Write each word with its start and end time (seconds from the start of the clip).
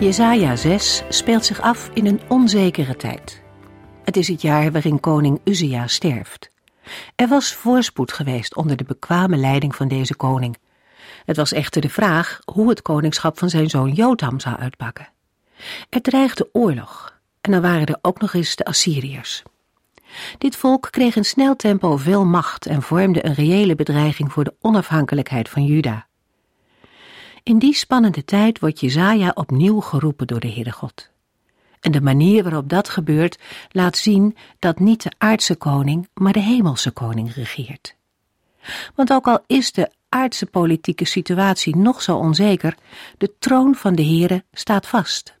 Jesaja 0.00 0.56
6 0.56 1.02
speelt 1.08 1.44
zich 1.44 1.60
af 1.60 1.90
in 1.94 2.06
een 2.06 2.20
onzekere 2.28 2.96
tijd. 2.96 3.42
Het 4.04 4.16
is 4.16 4.28
het 4.28 4.42
jaar 4.42 4.72
waarin 4.72 5.00
koning 5.00 5.40
Uzia 5.44 5.86
sterft. 5.86 6.50
Er 7.14 7.28
was 7.28 7.54
voorspoed 7.54 8.12
geweest 8.12 8.56
onder 8.56 8.76
de 8.76 8.84
bekwame 8.84 9.36
leiding 9.36 9.74
van 9.74 9.88
deze 9.88 10.16
koning. 10.16 10.56
Het 11.24 11.36
was 11.36 11.52
echter 11.52 11.80
de 11.80 11.88
vraag 11.88 12.40
hoe 12.44 12.68
het 12.68 12.82
koningschap 12.82 13.38
van 13.38 13.50
zijn 13.50 13.70
zoon 13.70 13.92
Jotam 13.92 14.40
zou 14.40 14.56
uitpakken. 14.56 15.08
Er 15.88 16.00
dreigde 16.00 16.48
oorlog 16.52 17.18
en 17.40 17.50
dan 17.50 17.60
waren 17.60 17.86
er 17.86 17.98
ook 18.02 18.20
nog 18.20 18.34
eens 18.34 18.56
de 18.56 18.64
Assyriërs. 18.64 19.42
Dit 20.38 20.56
volk 20.56 20.88
kreeg 20.90 21.16
in 21.16 21.24
snel 21.24 21.56
tempo 21.56 21.96
veel 21.96 22.24
macht 22.24 22.66
en 22.66 22.82
vormde 22.82 23.26
een 23.26 23.34
reële 23.34 23.74
bedreiging 23.74 24.32
voor 24.32 24.44
de 24.44 24.54
onafhankelijkheid 24.60 25.48
van 25.48 25.64
Juda. 25.64 26.05
In 27.46 27.58
die 27.58 27.74
spannende 27.74 28.24
tijd 28.24 28.58
wordt 28.58 28.80
Jezaja 28.80 29.30
opnieuw 29.34 29.80
geroepen 29.80 30.26
door 30.26 30.40
de 30.40 30.52
Heere 30.52 30.72
God. 30.72 31.10
En 31.80 31.92
de 31.92 32.00
manier 32.00 32.42
waarop 32.42 32.68
dat 32.68 32.88
gebeurt 32.88 33.38
laat 33.70 33.96
zien 33.96 34.36
dat 34.58 34.78
niet 34.78 35.02
de 35.02 35.12
aardse 35.18 35.54
koning, 35.56 36.08
maar 36.14 36.32
de 36.32 36.40
hemelse 36.40 36.90
koning 36.90 37.34
regeert. 37.34 37.96
Want 38.94 39.12
ook 39.12 39.26
al 39.26 39.38
is 39.46 39.72
de 39.72 39.90
aardse 40.08 40.46
politieke 40.46 41.04
situatie 41.04 41.76
nog 41.76 42.02
zo 42.02 42.16
onzeker, 42.16 42.76
de 43.18 43.34
troon 43.38 43.74
van 43.74 43.94
de 43.94 44.04
Heere 44.04 44.44
staat 44.52 44.86
vast. 44.86 45.34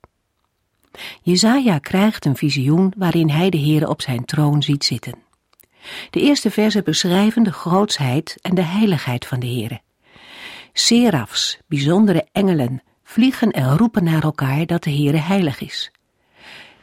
Jezaja 1.22 1.78
krijgt 1.78 2.24
een 2.24 2.36
visioen 2.36 2.92
waarin 2.96 3.30
hij 3.30 3.50
de 3.50 3.58
Heere 3.60 3.88
op 3.88 4.02
zijn 4.02 4.24
troon 4.24 4.62
ziet 4.62 4.84
zitten. 4.84 5.14
De 6.10 6.20
eerste 6.20 6.50
versen 6.50 6.84
beschrijven 6.84 7.42
de 7.42 7.52
grootsheid 7.52 8.36
en 8.40 8.54
de 8.54 8.62
heiligheid 8.62 9.26
van 9.26 9.40
de 9.40 9.46
Heere. 9.46 9.84
Serafs, 10.78 11.58
bijzondere 11.66 12.26
engelen, 12.32 12.82
vliegen 13.04 13.50
en 13.50 13.76
roepen 13.76 14.04
naar 14.04 14.22
elkaar 14.22 14.66
dat 14.66 14.82
de 14.82 14.90
Heere 14.90 15.16
heilig 15.16 15.60
is. 15.60 15.90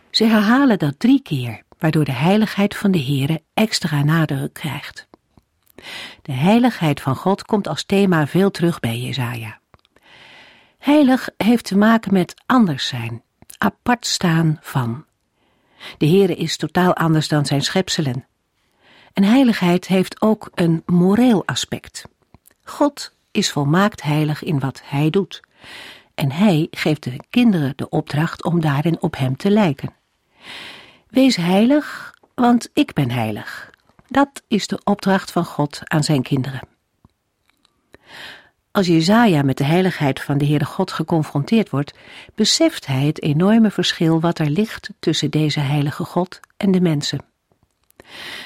Ze 0.09 0.23
herhalen 0.25 0.79
dat 0.79 0.99
drie 0.99 1.21
keer, 1.21 1.61
waardoor 1.79 2.03
de 2.03 2.11
heiligheid 2.11 2.75
van 2.75 2.91
de 2.91 3.03
Heere 3.03 3.41
extra 3.53 4.03
nadruk 4.03 4.53
krijgt. 4.53 5.07
De 6.21 6.31
heiligheid 6.31 7.01
van 7.01 7.15
God 7.15 7.43
komt 7.43 7.67
als 7.67 7.83
thema 7.83 8.27
veel 8.27 8.51
terug 8.51 8.79
bij 8.79 8.99
Jesaja. 8.99 9.59
Heilig 10.77 11.29
heeft 11.37 11.65
te 11.65 11.77
maken 11.77 12.13
met 12.13 12.33
anders 12.45 12.87
zijn, 12.87 13.23
apart 13.57 14.05
staan 14.05 14.57
van. 14.61 15.05
De 15.97 16.07
Heere 16.07 16.35
is 16.35 16.57
totaal 16.57 16.95
anders 16.95 17.27
dan 17.27 17.45
zijn 17.45 17.61
schepselen. 17.61 18.27
En 19.13 19.23
heiligheid 19.23 19.87
heeft 19.87 20.21
ook 20.21 20.49
een 20.53 20.83
moreel 20.85 21.45
aspect. 21.45 22.05
God 22.63 23.12
is 23.33 23.51
volmaakt 23.51 24.01
heilig 24.01 24.43
in 24.43 24.59
wat 24.59 24.81
hij 24.85 25.09
doet. 25.09 25.41
En 26.15 26.31
hij 26.31 26.67
geeft 26.71 27.03
de 27.03 27.19
kinderen 27.29 27.73
de 27.75 27.89
opdracht 27.89 28.43
om 28.43 28.61
daarin 28.61 29.01
op 29.01 29.17
hem 29.17 29.37
te 29.37 29.49
lijken. 29.49 29.93
Wees 31.09 31.35
heilig, 31.35 32.15
want 32.35 32.69
ik 32.73 32.93
ben 32.93 33.11
heilig. 33.11 33.71
Dat 34.07 34.41
is 34.47 34.67
de 34.67 34.79
opdracht 34.83 35.31
van 35.31 35.45
God 35.45 35.79
aan 35.83 36.03
zijn 36.03 36.21
kinderen. 36.21 36.61
Als 38.71 38.87
Jezaja 38.87 39.41
met 39.41 39.57
de 39.57 39.63
heiligheid 39.63 40.21
van 40.21 40.37
de 40.37 40.45
Heere 40.45 40.65
God 40.65 40.91
geconfronteerd 40.91 41.69
wordt, 41.69 41.93
beseft 42.35 42.85
hij 42.85 43.05
het 43.05 43.21
enorme 43.21 43.71
verschil 43.71 44.19
wat 44.19 44.39
er 44.39 44.49
ligt 44.49 44.89
tussen 44.99 45.31
deze 45.31 45.59
heilige 45.59 46.03
God 46.03 46.39
en 46.57 46.71
de 46.71 46.81
mensen. 46.81 47.19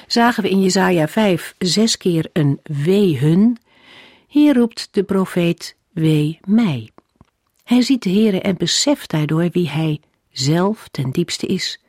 Zagen 0.07 0.43
we 0.43 0.49
in 0.49 0.61
Jezaja 0.61 1.07
5 1.07 1.55
zes 1.57 1.97
keer 1.97 2.29
een 2.33 2.59
wee 2.63 3.19
hun 3.19 3.57
hier 4.27 4.55
roept 4.55 4.87
de 4.91 5.03
profeet, 5.03 5.75
wee 5.91 6.39
mij. 6.45 6.89
Hij 7.63 7.81
ziet 7.81 8.03
de 8.03 8.09
Heere 8.09 8.41
en 8.41 8.57
beseft 8.57 9.09
daardoor 9.09 9.49
wie 9.51 9.69
hij 9.69 10.01
zelf 10.31 10.87
ten 10.91 11.11
diepste 11.11 11.45
is. 11.47 11.79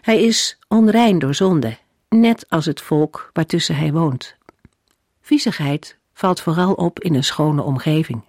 Hij 0.00 0.22
is 0.22 0.58
onrein 0.68 1.18
door 1.18 1.34
zonde, 1.34 1.76
net 2.08 2.46
als 2.48 2.66
het 2.66 2.80
volk 2.80 3.30
waartussen 3.32 3.76
hij 3.76 3.92
woont. 3.92 4.34
Viezigheid 5.20 5.96
valt 6.12 6.40
vooral 6.40 6.72
op 6.72 7.00
in 7.00 7.14
een 7.14 7.24
schone 7.24 7.62
omgeving. 7.62 8.22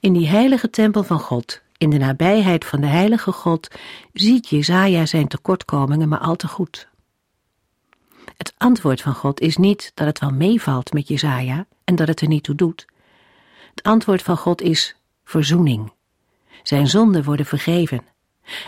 In 0.00 0.12
die 0.12 0.28
heilige 0.28 0.70
tempel 0.70 1.02
van 1.02 1.20
God, 1.20 1.62
in 1.76 1.90
de 1.90 1.98
nabijheid 1.98 2.64
van 2.64 2.80
de 2.80 2.86
heilige 2.86 3.32
God, 3.32 3.68
ziet 4.12 4.48
Jezaja 4.48 5.06
zijn 5.06 5.28
tekortkomingen 5.28 6.08
maar 6.08 6.18
al 6.18 6.36
te 6.36 6.48
goed. 6.48 6.88
Het 8.36 8.54
antwoord 8.56 9.00
van 9.00 9.14
God 9.14 9.40
is 9.40 9.56
niet 9.56 9.92
dat 9.94 10.06
het 10.06 10.18
wel 10.18 10.30
meevalt 10.30 10.92
met 10.92 11.08
Jezaja 11.08 11.66
en 11.84 11.94
dat 11.94 12.08
het 12.08 12.20
er 12.20 12.28
niet 12.28 12.42
toe 12.42 12.54
doet. 12.54 12.86
Het 13.70 13.82
antwoord 13.82 14.22
van 14.22 14.36
God 14.36 14.62
is 14.62 14.96
verzoening. 15.24 15.92
Zijn 16.62 16.86
zonden 16.86 17.24
worden 17.24 17.46
vergeven. 17.46 18.02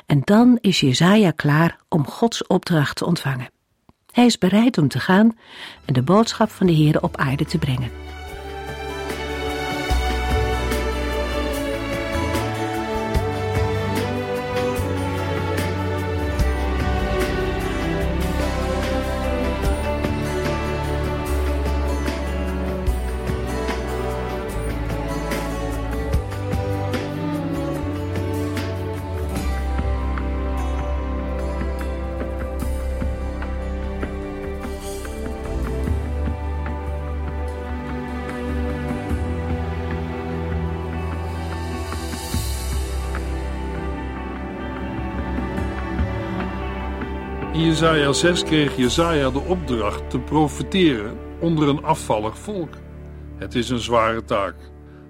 En 0.06 0.20
dan 0.24 0.58
is 0.60 0.80
Jezaja 0.80 1.30
klaar 1.30 1.78
om 1.88 2.06
Gods 2.06 2.46
opdracht 2.46 2.96
te 2.96 3.06
ontvangen. 3.06 3.50
Hij 4.12 4.26
is 4.26 4.38
bereid 4.38 4.78
om 4.78 4.88
te 4.88 5.00
gaan 5.00 5.38
en 5.84 5.94
de 5.94 6.02
boodschap 6.02 6.50
van 6.50 6.66
de 6.66 6.72
Heer 6.72 7.02
op 7.02 7.16
aarde 7.16 7.44
te 7.44 7.58
brengen. 7.58 7.90
Jezaja 47.68 48.12
6 48.12 48.42
kreeg 48.44 48.76
Jezaja 48.76 49.30
de 49.30 49.38
opdracht 49.38 50.10
te 50.10 50.18
profeteren 50.18 51.18
onder 51.40 51.68
een 51.68 51.84
afvallig 51.84 52.38
volk. 52.38 52.74
Het 53.36 53.54
is 53.54 53.68
een 53.68 53.78
zware 53.78 54.24
taak, 54.24 54.54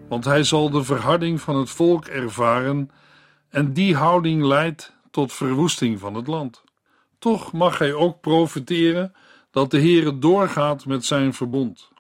want 0.09 0.25
hij 0.25 0.45
zal 0.45 0.71
de 0.71 0.85
verharding 0.85 1.41
van 1.41 1.57
het 1.57 1.71
volk 1.71 2.07
ervaren 2.07 2.91
en 3.49 3.73
die 3.73 3.97
houding 3.97 4.43
leidt 4.43 4.93
tot 5.11 5.33
verwoesting 5.33 5.99
van 5.99 6.15
het 6.15 6.27
land. 6.27 6.65
Toch 7.19 7.53
mag 7.53 7.79
hij 7.79 7.95
ook 7.95 8.21
profeteren 8.21 9.15
dat 9.51 9.71
de 9.71 9.79
Heere 9.79 10.19
doorgaat 10.19 10.87
met 10.87 11.05
zijn 11.05 11.35
verbond. 11.35 11.91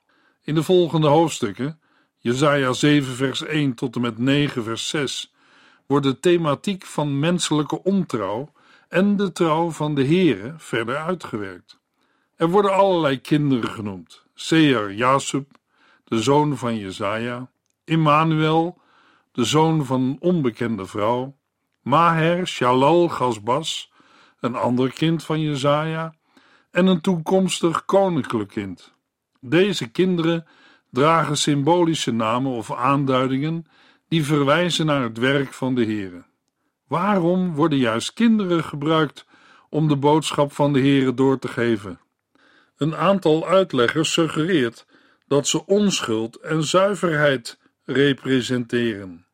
In 0.43 0.55
de 0.55 0.63
volgende 0.63 1.09
hoofdstukken, 1.09 1.81
Jezaja 2.17 2.73
7 2.73 3.15
vers 3.15 3.45
1 3.45 3.75
tot 3.75 3.95
en 3.95 4.01
met 4.01 4.19
9 4.19 4.65
vers 4.65 4.89
6, 4.89 5.33
wordt 5.87 6.07
de 6.07 6.21
thematiek 6.21 6.85
van 6.85 7.19
menselijke 7.19 7.83
ontrouw 7.83 8.53
en 8.89 9.17
de 9.17 9.33
trouw 9.33 9.71
van 9.71 9.95
de 9.95 10.05
Heere 10.05 10.55
verder 10.57 10.97
uitgewerkt. 10.97 11.79
Er 12.37 12.49
worden 12.49 12.75
allerlei 12.75 13.21
kinderen 13.21 13.71
genoemd: 13.71 14.25
Seer 14.35 14.93
Jasub, 14.93 15.51
de 16.05 16.23
zoon 16.23 16.57
van 16.57 16.77
Jezaja, 16.77 17.51
Immanuel, 17.85 18.81
de 19.33 19.45
zoon 19.45 19.85
van 19.85 20.01
een 20.01 20.17
onbekende 20.21 20.87
vrouw, 20.87 21.37
Maher 21.83 22.47
Shalal 22.47 23.09
Gasbas, 23.09 23.93
een 24.41 24.55
ander 24.55 24.93
kind 24.93 25.25
van 25.25 25.41
Jezaja, 25.41 26.15
en 26.71 26.87
een 26.87 27.01
toekomstig 27.01 27.85
koninklijk 27.85 28.51
kind. 28.51 28.93
Deze 29.41 29.91
kinderen 29.91 30.47
dragen 30.91 31.37
symbolische 31.37 32.13
namen 32.13 32.53
of 32.53 32.73
aanduidingen 32.73 33.67
die 34.09 34.25
verwijzen 34.25 34.87
naar 34.87 35.03
het 35.03 35.19
werk 35.19 35.53
van 35.53 35.75
de 35.75 35.85
Heere. 35.85 36.25
Waarom 36.89 37.55
worden 37.55 37.79
juist 37.79 38.13
kinderen 38.13 38.65
gebruikt 38.65 39.27
om 39.69 39.89
de 39.89 39.97
boodschap 39.97 40.53
van 40.53 40.73
de 40.73 40.79
Heere 40.79 41.15
door 41.15 41.39
te 41.39 41.49
geven? 41.49 42.01
Een 42.77 42.97
aantal 42.97 43.47
uitleggers 43.47 44.13
suggereert 44.13 44.87
dat 45.27 45.47
ze 45.47 45.67
onschuld 45.67 46.37
en 46.37 46.65
zuiverheid 46.65 47.59
representeren. 47.85 49.27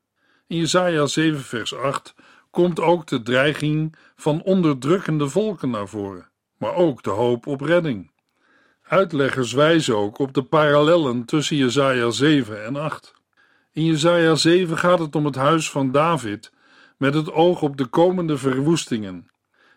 In 0.47 0.56
Jesaja 0.56 1.06
7 1.06 1.41
vers 1.41 1.75
8 1.75 2.15
komt 2.51 2.81
ook 2.81 3.06
de 3.06 3.23
dreiging 3.23 3.97
van 4.17 4.43
onderdrukkende 4.43 5.29
volken 5.29 5.71
naar 5.71 5.89
voren, 5.89 6.29
maar 6.59 6.75
ook 6.75 7.03
de 7.03 7.11
hoop 7.11 7.47
op 7.47 7.61
redding. 7.61 8.11
Uitleggers 8.83 9.53
wijzen 9.53 9.97
ook 9.97 10.19
op 10.19 10.35
de 10.35 10.43
parallellen 10.43 11.25
tussen 11.25 11.57
Jesaja 11.57 12.11
7 12.11 12.65
en 12.65 12.77
8. 12.77 13.15
In 13.73 13.85
Jesaja 13.85 14.35
7 14.35 14.79
gaat 14.79 14.99
het 14.99 15.15
om 15.17 15.25
het 15.25 15.35
huis 15.35 15.71
van 15.71 15.93
David 15.93 16.53
met 16.96 17.14
het 17.14 17.32
oog 17.32 17.62
op 17.62 17.76
de 17.76 17.87
komende 17.87 18.38
verwoestingen. 18.38 19.31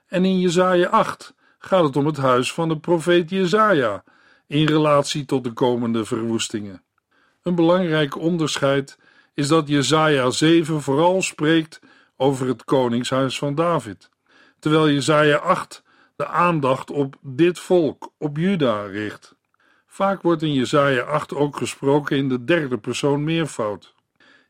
En 0.08 0.26
in 0.26 0.40
Jesaja 0.40 0.88
8 0.88 1.36
gaat 1.60 1.84
het 1.84 1.96
om 1.96 2.06
het 2.06 2.18
huis 2.18 2.54
van 2.54 2.70
de 2.70 2.80
profeet 2.80 3.30
Jesaja 3.30 4.04
in 4.48 4.66
relatie 4.66 5.26
tot 5.26 5.44
de 5.44 5.52
komende 5.52 6.06
verwoestingen. 6.06 6.84
Een 7.42 7.56
belangrijk 7.56 8.18
onderscheid 8.18 8.98
is 9.34 9.48
dat 9.48 9.68
Jesaja 9.68 10.30
7 10.30 10.82
vooral 10.82 11.22
spreekt 11.22 11.80
over 12.16 12.48
het 12.48 12.64
koningshuis 12.64 13.38
van 13.38 13.56
David, 13.56 14.10
terwijl 14.60 14.90
Jesaja 14.90 15.38
8 15.38 15.84
de 16.16 16.28
aandacht 16.28 16.92
op 16.92 17.16
dit 17.22 17.60
volk, 17.60 18.12
op 18.18 18.38
Juda, 18.38 18.86
richt. 18.86 19.36
Vaak 19.86 20.22
wordt 20.22 20.42
in 20.42 20.54
Jesaja 20.54 21.02
8 21.02 21.34
ook 21.34 21.58
gesproken 21.58 22.18
in 22.18 22.30
de 22.30 22.44
derde 22.44 22.78
persoon 22.78 23.24
meervoud. 23.24 23.96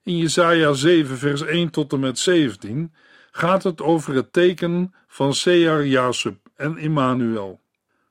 In 0.08 0.18
Jesaja 0.18 0.74
7 0.74 1.18
vers 1.18 1.42
1 1.42 1.70
tot 1.70 1.94
en 1.94 2.00
met 2.00 2.20
17 2.20 2.94
gaat 3.32 3.64
het 3.64 3.82
over 3.82 4.16
het 4.16 4.34
teken 4.34 4.94
van 5.08 5.34
Sear 5.34 5.86
Jasub 5.86 6.38
en 6.56 6.78
Immanuel. 6.78 7.60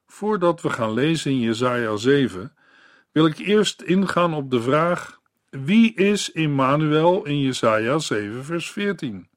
Voordat 0.06 0.60
we 0.62 0.70
gaan 0.70 0.92
lezen 0.92 1.30
in 1.30 1.40
Jesaja 1.40 1.96
7, 1.96 2.52
wil 3.12 3.26
ik 3.26 3.38
eerst 3.38 3.82
ingaan 3.82 4.34
op 4.34 4.50
de 4.50 4.62
vraag: 4.62 5.20
wie 5.50 5.94
is 5.94 6.30
Immanuel 6.30 7.24
in 7.24 7.40
Jesaja 7.40 7.98
7 7.98 8.44
vers 8.44 8.70
14? 8.70 9.28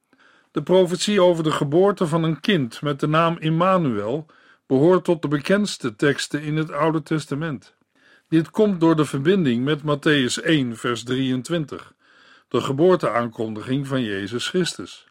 De 0.52 0.64
profetie 0.64 1.22
over 1.22 1.44
de 1.44 1.52
geboorte 1.52 2.08
van 2.08 2.24
een 2.24 2.40
kind 2.40 2.82
met 2.82 3.00
de 3.00 3.08
naam 3.08 3.38
Immanuel 3.38 4.26
behoort 4.68 5.04
tot 5.04 5.22
de 5.22 5.28
bekendste 5.28 5.96
teksten 5.96 6.42
in 6.42 6.58
het 6.58 6.72
Oude 6.72 7.04
Testament. 7.04 7.76
Dit 8.28 8.50
komt 8.50 8.80
door 8.80 8.96
de 8.96 9.06
verbinding 9.06 9.64
met 9.64 9.82
Matthäus 9.82 10.44
1 10.44 10.78
vers 10.78 11.04
23, 11.04 11.94
de 12.50 12.62
geboorteaankondiging 12.62 13.88
van 13.88 14.04
Jezus 14.04 14.48
Christus. 14.48 15.08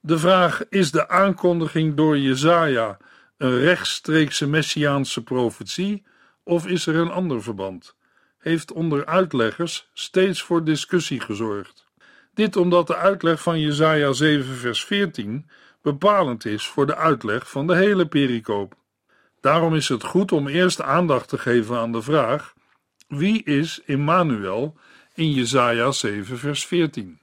De 0.00 0.18
vraag: 0.18 0.68
is 0.68 0.90
de 0.90 1.08
aankondiging 1.08 1.94
door 1.94 2.18
Jesaja 2.18 2.96
een 3.36 3.58
rechtstreekse 3.58 4.48
messiaanse 4.48 5.22
profetie 5.22 6.06
of 6.42 6.66
is 6.66 6.86
er 6.86 6.94
een 6.96 7.10
ander 7.10 7.42
verband? 7.42 7.96
Heeft 8.38 8.72
onder 8.72 9.06
uitleggers 9.06 9.90
steeds 9.92 10.42
voor 10.42 10.64
discussie 10.64 11.20
gezorgd. 11.20 11.86
Dit 12.34 12.56
omdat 12.56 12.86
de 12.86 12.96
uitleg 12.96 13.42
van 13.42 13.60
Jesaja 13.60 14.12
7 14.12 14.54
vers 14.54 14.84
14 14.84 15.50
bepalend 15.82 16.44
is 16.44 16.66
voor 16.66 16.86
de 16.86 16.96
uitleg 16.96 17.50
van 17.50 17.66
de 17.66 17.76
hele 17.76 18.06
pericoop. 18.06 18.74
Daarom 19.40 19.74
is 19.74 19.88
het 19.88 20.04
goed 20.04 20.32
om 20.32 20.48
eerst 20.48 20.80
aandacht 20.80 21.28
te 21.28 21.38
geven 21.38 21.78
aan 21.78 21.92
de 21.92 22.02
vraag: 22.02 22.54
wie 23.08 23.42
is 23.42 23.80
Immanuel 23.84 24.76
in 25.14 25.30
Jesaja 25.30 25.92
7 25.92 26.38
vers 26.38 26.66
14? 26.66 27.18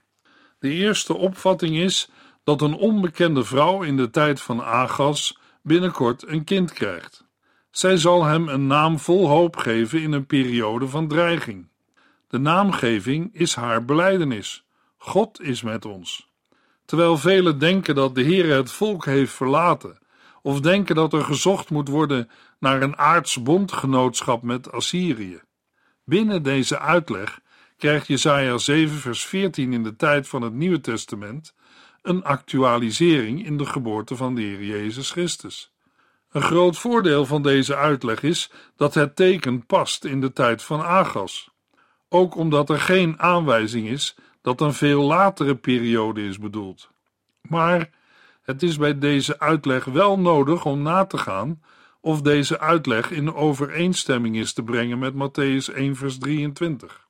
De 0.60 0.70
eerste 0.70 1.14
opvatting 1.18 1.76
is 1.76 2.10
dat 2.44 2.62
een 2.62 2.74
onbekende 2.74 3.44
vrouw 3.44 3.82
in 3.82 3.98
de 3.98 4.10
tijd 4.10 4.42
van 4.42 4.64
Agas 4.64 5.38
binnenkort 5.62 6.28
een 6.28 6.44
kind 6.44 6.74
krijgt. 6.74 7.26
Zij 7.72 7.98
zal 7.98 8.24
hem 8.24 8.48
een 8.48 8.68
naam 8.68 9.00
vol 9.00 9.28
hoop 9.28 9.58
geven 9.58 10.02
in 10.02 10.12
een 10.12 10.26
periode 10.26 10.88
van 10.88 11.08
dreiging. 11.08 11.68
De 12.28 12.38
naamgeving 12.38 13.30
is 13.34 13.56
haar 13.56 13.86
belijdenis. 13.86 14.66
God 14.98 15.42
is 15.42 15.62
met 15.62 15.86
ons. 15.86 16.30
Terwijl 16.86 17.18
velen 17.18 17.60
denken 17.60 17.96
dat 17.96 18.16
de 18.16 18.22
Heer 18.22 18.56
het 18.56 18.72
volk 18.72 19.06
heeft 19.06 19.34
verlaten, 19.34 20.00
of 20.42 20.60
denken 20.60 20.96
dat 20.96 21.14
er 21.14 21.24
gezocht 21.24 21.70
moet 21.70 21.88
worden 21.88 22.30
naar 22.60 22.82
een 22.82 22.98
aards 22.98 23.42
bondgenootschap 23.42 24.42
met 24.42 24.72
Assyrië. 24.72 25.42
Binnen 26.04 26.44
deze 26.44 26.80
uitleg 26.80 27.40
krijgt 27.82 28.08
Jesaja 28.08 28.58
7 28.58 28.98
vers 28.98 29.26
14 29.26 29.74
in 29.74 29.84
de 29.84 29.96
tijd 29.96 30.28
van 30.28 30.42
het 30.42 30.54
Nieuwe 30.54 30.82
Testament 30.82 31.56
een 32.02 32.24
actualisering 32.24 33.46
in 33.46 33.58
de 33.58 33.66
geboorte 33.66 34.16
van 34.16 34.36
de 34.36 34.42
Heer 34.42 34.64
Jezus 34.64 35.12
Christus. 35.12 35.72
Een 36.32 36.42
groot 36.42 36.78
voordeel 36.78 37.26
van 37.26 37.42
deze 37.42 37.76
uitleg 37.76 38.24
is 38.24 38.52
dat 38.76 38.94
het 38.94 39.16
teken 39.16 39.66
past 39.66 40.06
in 40.06 40.22
de 40.22 40.34
tijd 40.34 40.64
van 40.64 40.82
Agas, 40.82 41.50
ook 42.10 42.36
omdat 42.36 42.70
er 42.70 42.80
geen 42.80 43.20
aanwijzing 43.20 43.88
is 43.88 44.16
dat 44.42 44.62
een 44.62 44.74
veel 44.74 45.02
latere 45.02 45.56
periode 45.56 46.26
is 46.26 46.40
bedoeld. 46.40 46.90
Maar 47.42 47.90
het 48.42 48.64
is 48.64 48.78
bij 48.78 48.98
deze 48.98 49.40
uitleg 49.40 49.86
wel 49.86 50.20
nodig 50.20 50.66
om 50.66 50.82
na 50.82 51.06
te 51.06 51.18
gaan 51.18 51.62
of 52.02 52.22
deze 52.22 52.60
uitleg 52.60 53.12
in 53.12 53.34
overeenstemming 53.34 54.36
is 54.36 54.54
te 54.54 54.64
brengen 54.64 55.00
met 55.00 55.14
Matthäus 55.14 55.76
1 55.76 55.96
vers 55.96 56.18
23. 56.18 57.10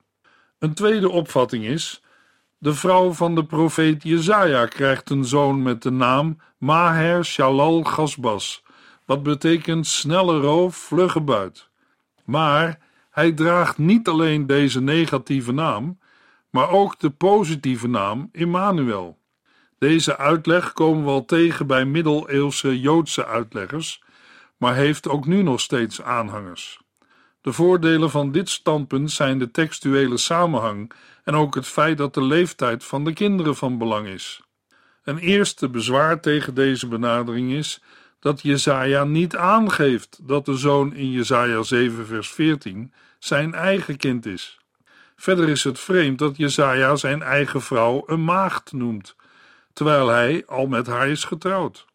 Een 0.62 0.74
tweede 0.74 1.10
opvatting 1.10 1.66
is 1.66 2.02
de 2.58 2.74
vrouw 2.74 3.12
van 3.12 3.36
de 3.36 3.46
profeet 3.46 4.04
Jezaja 4.04 4.66
krijgt 4.66 5.10
een 5.10 5.26
zoon 5.26 5.62
met 5.62 5.82
de 5.82 5.92
naam 5.92 6.38
Maher 6.58 7.26
Shalal 7.26 7.84
Gasbas, 7.84 8.64
wat 9.06 9.24
betekent 9.24 9.88
snelle 9.88 10.40
roof, 10.40 10.76
vlugge 10.76 11.22
buit. 11.22 11.70
Maar 12.26 12.80
hij 13.10 13.32
draagt 13.32 13.78
niet 13.78 14.08
alleen 14.08 14.48
deze 14.48 14.82
negatieve 14.82 15.52
naam, 15.52 16.00
maar 16.50 16.70
ook 16.70 17.00
de 17.00 17.10
positieve 17.10 17.88
naam 17.88 18.30
Immanuel. 18.32 19.18
Deze 19.78 20.18
uitleg 20.18 20.74
komen 20.74 21.04
we 21.04 21.10
al 21.10 21.26
tegen 21.26 21.68
bij 21.68 21.86
middeleeuwse 21.86 22.80
Joodse 22.80 23.26
uitleggers, 23.26 24.04
maar 24.58 24.76
heeft 24.76 25.08
ook 25.08 25.26
nu 25.26 25.42
nog 25.42 25.60
steeds 25.60 26.02
aanhangers. 26.02 26.82
De 27.42 27.54
voordelen 27.54 28.10
van 28.10 28.32
dit 28.32 28.50
standpunt 28.50 29.12
zijn 29.12 29.40
de 29.40 29.52
textuele 29.52 30.18
samenhang 30.18 30.92
en 31.24 31.36
ook 31.36 31.56
het 31.56 31.68
feit 31.68 31.98
dat 31.98 32.14
de 32.14 32.24
leeftijd 32.24 32.84
van 32.84 33.04
de 33.04 33.14
kinderen 33.14 33.56
van 33.56 33.78
belang 33.78 34.08
is. 34.08 34.42
Een 35.04 35.18
eerste 35.18 35.70
bezwaar 35.70 36.20
tegen 36.20 36.54
deze 36.54 36.88
benadering 36.88 37.52
is 37.52 37.82
dat 38.20 38.42
Jezaja 38.42 39.04
niet 39.04 39.36
aangeeft 39.36 40.20
dat 40.22 40.46
de 40.46 40.56
zoon 40.56 40.94
in 40.94 41.12
Jezaja 41.12 41.64
7 41.64 42.06
vers 42.06 42.30
14 42.30 42.94
zijn 43.20 43.54
eigen 43.54 43.98
kind 43.98 44.26
is. 44.26 44.60
Verder 45.16 45.50
is 45.50 45.64
het 45.64 45.80
vreemd 45.80 46.20
dat 46.20 46.38
Jezaja 46.38 46.96
zijn 46.96 47.22
eigen 47.22 47.62
vrouw 47.62 48.04
een 48.06 48.24
maagd 48.24 48.72
noemt, 48.72 49.16
terwijl 49.74 50.08
hij 50.08 50.44
al 50.46 50.68
met 50.68 50.88
haar 50.88 51.08
is 51.08 51.24
getrouwd. 51.24 51.86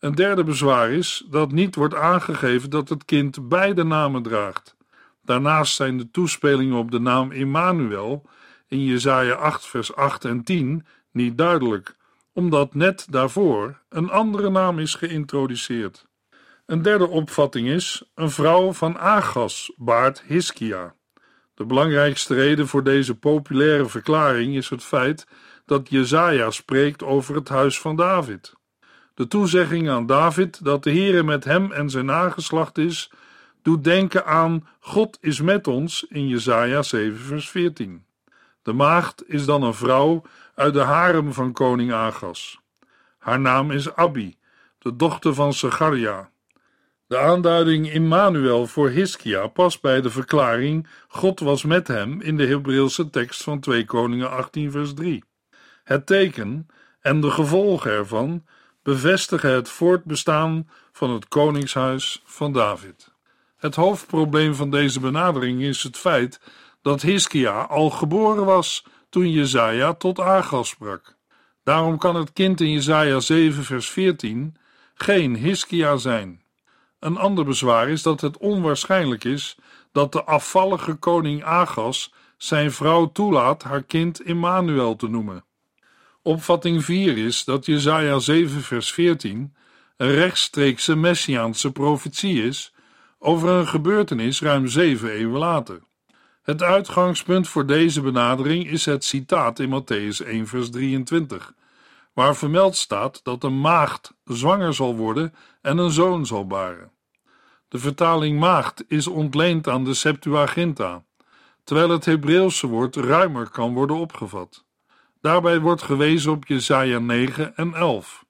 Een 0.00 0.14
derde 0.14 0.44
bezwaar 0.44 0.90
is 0.90 1.24
dat 1.30 1.52
niet 1.52 1.74
wordt 1.74 1.94
aangegeven 1.94 2.70
dat 2.70 2.88
het 2.88 3.04
kind 3.04 3.48
beide 3.48 3.84
namen 3.84 4.22
draagt. 4.22 4.76
Daarnaast 5.22 5.74
zijn 5.74 5.98
de 5.98 6.10
toespelingen 6.10 6.76
op 6.76 6.90
de 6.90 7.00
naam 7.00 7.32
Immanuel 7.32 8.28
in 8.68 8.84
Jesaja 8.84 9.34
8 9.34 9.66
vers 9.66 9.94
8 9.94 10.24
en 10.24 10.44
10 10.44 10.86
niet 11.10 11.38
duidelijk, 11.38 11.96
omdat 12.32 12.74
net 12.74 13.06
daarvoor 13.10 13.80
een 13.88 14.10
andere 14.10 14.50
naam 14.50 14.78
is 14.78 14.94
geïntroduceerd. 14.94 16.06
Een 16.66 16.82
derde 16.82 17.08
opvatting 17.08 17.68
is: 17.68 18.10
een 18.14 18.30
vrouw 18.30 18.72
van 18.72 18.98
Agas 18.98 19.72
baart 19.76 20.22
Hiskia. 20.26 20.94
De 21.54 21.64
belangrijkste 21.64 22.34
reden 22.34 22.68
voor 22.68 22.84
deze 22.84 23.14
populaire 23.14 23.86
verklaring 23.86 24.56
is 24.56 24.68
het 24.68 24.82
feit 24.82 25.26
dat 25.66 25.90
Jesaja 25.90 26.50
spreekt 26.50 27.02
over 27.02 27.34
het 27.34 27.48
huis 27.48 27.80
van 27.80 27.96
David. 27.96 28.52
De 29.14 29.26
toezegging 29.26 29.88
aan 29.88 30.06
David 30.06 30.64
dat 30.64 30.82
de 30.82 30.90
Heere 30.90 31.22
met 31.22 31.44
hem 31.44 31.72
en 31.72 31.90
zijn 31.90 32.04
nageslacht 32.04 32.78
is, 32.78 33.10
doet 33.62 33.84
denken 33.84 34.26
aan 34.26 34.68
God 34.80 35.18
is 35.20 35.40
met 35.40 35.66
ons 35.66 36.06
in 36.08 36.28
Jesaja 36.28 36.82
7 36.82 37.18
vers 37.18 37.50
14. 37.50 38.04
De 38.62 38.72
maagd 38.72 39.28
is 39.28 39.44
dan 39.44 39.62
een 39.62 39.74
vrouw 39.74 40.22
uit 40.54 40.74
de 40.74 40.80
harem 40.80 41.32
van 41.32 41.52
koning 41.52 41.92
Agas. 41.92 42.60
Haar 43.18 43.40
naam 43.40 43.70
is 43.70 43.94
Abi, 43.94 44.36
de 44.78 44.96
dochter 44.96 45.34
van 45.34 45.52
Zacharia. 45.52 46.30
De 47.06 47.18
aanduiding 47.18 47.92
Immanuel 47.92 48.66
voor 48.66 48.88
Hiskia 48.88 49.46
past 49.46 49.80
bij 49.80 50.00
de 50.00 50.10
verklaring 50.10 50.88
God 51.08 51.40
was 51.40 51.64
met 51.64 51.88
hem 51.88 52.20
in 52.20 52.36
de 52.36 52.46
Hebreeuwse 52.46 53.10
tekst 53.10 53.42
van 53.42 53.60
2 53.60 53.84
Koningen 53.84 54.30
18 54.30 54.70
vers 54.70 54.94
3. 54.94 55.24
Het 55.84 56.06
teken 56.06 56.66
en 57.00 57.20
de 57.20 57.30
gevolgen 57.30 57.90
ervan 57.90 58.44
bevestigen 58.82 59.50
het 59.50 59.68
voortbestaan 59.68 60.68
van 60.92 61.10
het 61.10 61.28
koningshuis 61.28 62.22
van 62.24 62.52
David. 62.52 63.11
Het 63.62 63.74
hoofdprobleem 63.74 64.54
van 64.54 64.70
deze 64.70 65.00
benadering 65.00 65.62
is 65.62 65.82
het 65.82 65.96
feit 65.96 66.40
dat 66.80 67.02
Hiskia 67.02 67.60
al 67.60 67.90
geboren 67.90 68.44
was 68.44 68.84
toen 69.08 69.30
Jezaja 69.30 69.94
tot 69.94 70.20
Agas 70.20 70.68
sprak. 70.68 71.16
Daarom 71.64 71.98
kan 71.98 72.16
het 72.16 72.32
kind 72.32 72.60
in 72.60 72.70
Jezaja 72.70 73.20
7 73.20 73.64
vers 73.64 73.90
14 73.90 74.56
geen 74.94 75.36
Hiskia 75.36 75.96
zijn. 75.96 76.42
Een 76.98 77.16
ander 77.16 77.44
bezwaar 77.44 77.88
is 77.88 78.02
dat 78.02 78.20
het 78.20 78.38
onwaarschijnlijk 78.38 79.24
is 79.24 79.56
dat 79.92 80.12
de 80.12 80.24
afvallige 80.24 80.94
koning 80.94 81.44
Agas 81.44 82.12
zijn 82.36 82.72
vrouw 82.72 83.12
toelaat 83.12 83.62
haar 83.62 83.82
kind 83.82 84.22
Immanuel 84.22 84.96
te 84.96 85.08
noemen. 85.08 85.44
Opvatting 86.22 86.84
4 86.84 87.18
is 87.18 87.44
dat 87.44 87.66
Jesaja 87.66 88.18
7 88.18 88.62
vers 88.62 88.92
14 88.92 89.54
een 89.96 90.10
rechtstreekse 90.10 90.96
messiaanse 90.96 91.72
profetie 91.72 92.42
is 92.42 92.72
over 93.24 93.48
een 93.48 93.66
gebeurtenis 93.66 94.40
ruim 94.40 94.66
zeven 94.66 95.10
eeuwen 95.10 95.38
later. 95.38 95.80
Het 96.42 96.62
uitgangspunt 96.62 97.48
voor 97.48 97.66
deze 97.66 98.00
benadering 98.00 98.70
is 98.70 98.84
het 98.84 99.04
citaat 99.04 99.58
in 99.58 99.82
Matthäus 99.82 100.26
1 100.26 100.46
vers 100.46 100.70
23, 100.70 101.54
waar 102.12 102.36
vermeld 102.36 102.76
staat 102.76 103.20
dat 103.24 103.44
een 103.44 103.60
maagd 103.60 104.14
zwanger 104.24 104.74
zal 104.74 104.96
worden 104.96 105.34
en 105.60 105.78
een 105.78 105.90
zoon 105.90 106.26
zal 106.26 106.46
baren. 106.46 106.90
De 107.68 107.78
vertaling 107.78 108.40
maagd 108.40 108.84
is 108.88 109.06
ontleend 109.06 109.68
aan 109.68 109.84
de 109.84 109.94
Septuaginta, 109.94 111.04
terwijl 111.64 111.90
het 111.90 112.04
Hebreeuwse 112.04 112.66
woord 112.66 112.96
ruimer 112.96 113.50
kan 113.50 113.74
worden 113.74 113.96
opgevat. 113.96 114.64
Daarbij 115.20 115.60
wordt 115.60 115.82
gewezen 115.82 116.32
op 116.32 116.46
Jesaja 116.46 116.98
9 116.98 117.56
en 117.56 117.74
11. 117.74 118.24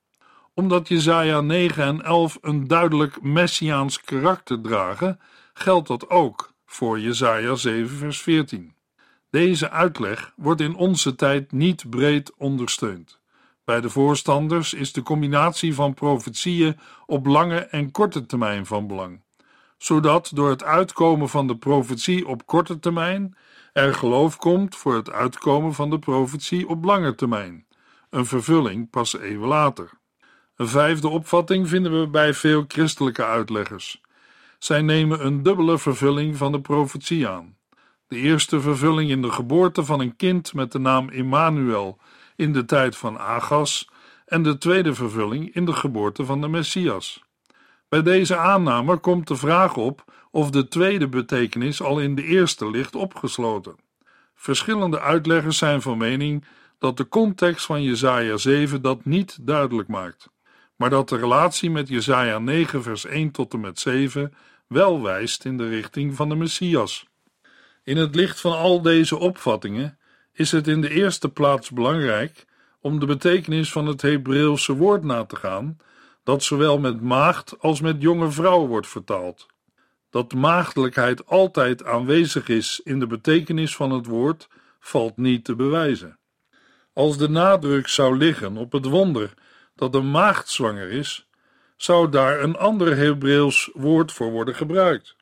Omdat 0.55 0.89
Jesaja 0.89 1.41
9 1.41 1.85
en 1.85 2.03
11 2.03 2.39
een 2.41 2.67
duidelijk 2.67 3.23
messiaans 3.23 4.01
karakter 4.01 4.61
dragen, 4.61 5.21
geldt 5.53 5.89
dat 5.89 6.11
ook 6.11 6.53
voor 6.67 7.01
Jesaja 7.01 7.55
7 7.55 7.97
vers 7.97 8.23
14. 8.23 8.75
Deze 9.31 9.71
uitleg 9.71 10.33
wordt 10.37 10.61
in 10.61 10.75
onze 10.75 11.15
tijd 11.15 11.53
niet 11.53 11.91
breed 11.91 12.33
ondersteund. 12.37 13.21
Bij 13.65 13.81
de 13.81 13.91
voorstanders 13.91 14.75
is 14.75 14.93
de 14.93 15.03
combinatie 15.03 15.75
van 15.75 15.95
profetieën 15.95 16.79
op 17.07 17.27
lange 17.27 17.59
en 17.59 17.91
korte 17.91 18.27
termijn 18.27 18.67
van 18.67 18.87
belang, 18.87 19.23
zodat 19.79 20.31
door 20.35 20.51
het 20.51 20.65
uitkomen 20.65 21.29
van 21.29 21.47
de 21.47 21.57
profetie 21.57 22.27
op 22.29 22.47
korte 22.47 22.79
termijn 22.79 23.37
er 23.73 23.95
geloof 23.95 24.37
komt 24.37 24.77
voor 24.77 24.95
het 24.95 25.11
uitkomen 25.11 25.75
van 25.75 25.91
de 25.91 25.99
profetie 25.99 26.69
op 26.69 26.85
lange 26.85 27.15
termijn, 27.15 27.67
een 28.11 28.27
vervulling 28.27 28.91
pas 28.91 29.19
eeuwen 29.19 29.49
later. 29.49 30.01
Een 30.63 30.69
vijfde 30.69 31.09
opvatting 31.09 31.69
vinden 31.69 32.01
we 32.01 32.07
bij 32.07 32.35
veel 32.35 32.65
christelijke 32.69 33.25
uitleggers. 33.25 34.01
Zij 34.59 34.83
nemen 34.83 35.25
een 35.27 35.43
dubbele 35.43 35.79
vervulling 35.79 36.37
van 36.37 36.53
de 36.53 36.61
profetie 36.61 37.29
aan. 37.29 37.57
De 38.09 38.17
eerste 38.17 38.61
vervulling 38.61 39.11
in 39.11 39.23
de 39.23 39.31
geboorte 39.31 39.85
van 39.85 40.01
een 40.01 40.17
kind 40.17 40.55
met 40.55 40.73
de 40.73 40.79
naam 40.79 41.11
Immanuel 41.11 41.99
in 42.37 42.53
de 42.53 42.65
tijd 42.65 42.97
van 42.97 43.19
Agas 43.19 43.89
en 44.27 44.43
de 44.43 44.59
tweede 44.59 44.95
vervulling 44.95 45.55
in 45.55 45.65
de 45.65 45.73
geboorte 45.73 46.25
van 46.25 46.41
de 46.41 46.49
Messias. 46.49 47.25
Bij 47.89 48.03
deze 48.03 48.37
aanname 48.37 48.97
komt 48.97 49.29
de 49.29 49.37
vraag 49.37 49.77
op 49.77 50.05
of 50.31 50.51
de 50.51 50.69
tweede 50.69 51.09
betekenis 51.09 51.83
al 51.83 52.01
in 52.01 52.15
de 52.15 52.25
eerste 52.25 52.71
ligt 52.71 52.95
opgesloten. 52.95 53.77
Verschillende 54.35 55.01
uitleggers 55.01 55.59
zijn 55.59 55.83
van 55.83 55.99
mening 55.99 56.45
dat 56.79 56.97
de 56.97 57.09
context 57.09 57.67
van 57.67 57.83
Jesaja 57.83 58.37
7 58.37 58.83
dat 58.83 59.05
niet 59.05 59.39
duidelijk 59.41 59.89
maakt, 59.89 60.31
maar 60.83 60.91
dat 60.91 61.09
de 61.09 61.17
relatie 61.17 61.71
met 61.71 61.89
Jesaja 61.89 62.39
9 62.39 62.83
vers 62.83 63.05
1 63.05 63.31
tot 63.31 63.53
en 63.53 63.61
met 63.61 63.79
7 63.79 64.35
wel 64.67 65.03
wijst 65.03 65.45
in 65.45 65.57
de 65.57 65.69
richting 65.69 66.15
van 66.15 66.29
de 66.29 66.35
Messias. 66.35 67.07
In 67.85 67.97
het 67.97 68.15
licht 68.15 68.41
van 68.41 68.53
al 68.53 68.83
deze 68.83 69.19
opvattingen 69.19 69.99
is 70.33 70.53
het 70.53 70.69
in 70.69 70.81
de 70.81 70.91
eerste 70.91 71.29
plaats 71.29 71.71
belangrijk 71.71 72.45
om 72.81 73.01
de 73.01 73.07
betekenis 73.07 73.73
van 73.73 73.87
het 73.87 74.03
Hebreeuwse 74.03 74.73
woord 74.73 75.05
na 75.05 75.25
te 75.25 75.37
gaan, 75.37 75.77
dat 76.25 76.43
zowel 76.43 76.79
met 76.79 77.01
maagd 77.01 77.55
als 77.59 77.81
met 77.81 78.03
jonge 78.03 78.31
vrouw 78.31 78.67
wordt 78.67 78.89
vertaald. 78.89 79.47
Dat 80.11 80.35
maagdelijkheid 80.35 81.27
altijd 81.27 81.85
aanwezig 81.85 82.49
is 82.49 82.81
in 82.85 82.99
de 82.99 83.07
betekenis 83.07 83.77
van 83.77 83.91
het 83.91 84.07
woord, 84.07 84.49
valt 84.81 85.17
niet 85.17 85.45
te 85.45 85.55
bewijzen. 85.55 86.19
Als 86.93 87.19
de 87.19 87.29
nadruk 87.29 87.89
zou 87.89 88.17
liggen 88.17 88.57
op 88.57 88.73
het 88.73 88.85
wonder 88.85 89.35
dat 89.83 89.95
een 89.95 90.11
maagd 90.11 90.49
zwanger 90.49 90.91
is, 90.91 91.27
zou 91.77 92.09
daar 92.09 92.43
een 92.43 92.57
ander 92.57 92.97
Hebreeuws 92.97 93.71
woord 93.75 94.13
voor 94.13 94.31
worden 94.31 94.55
gebruikt. 94.55 95.17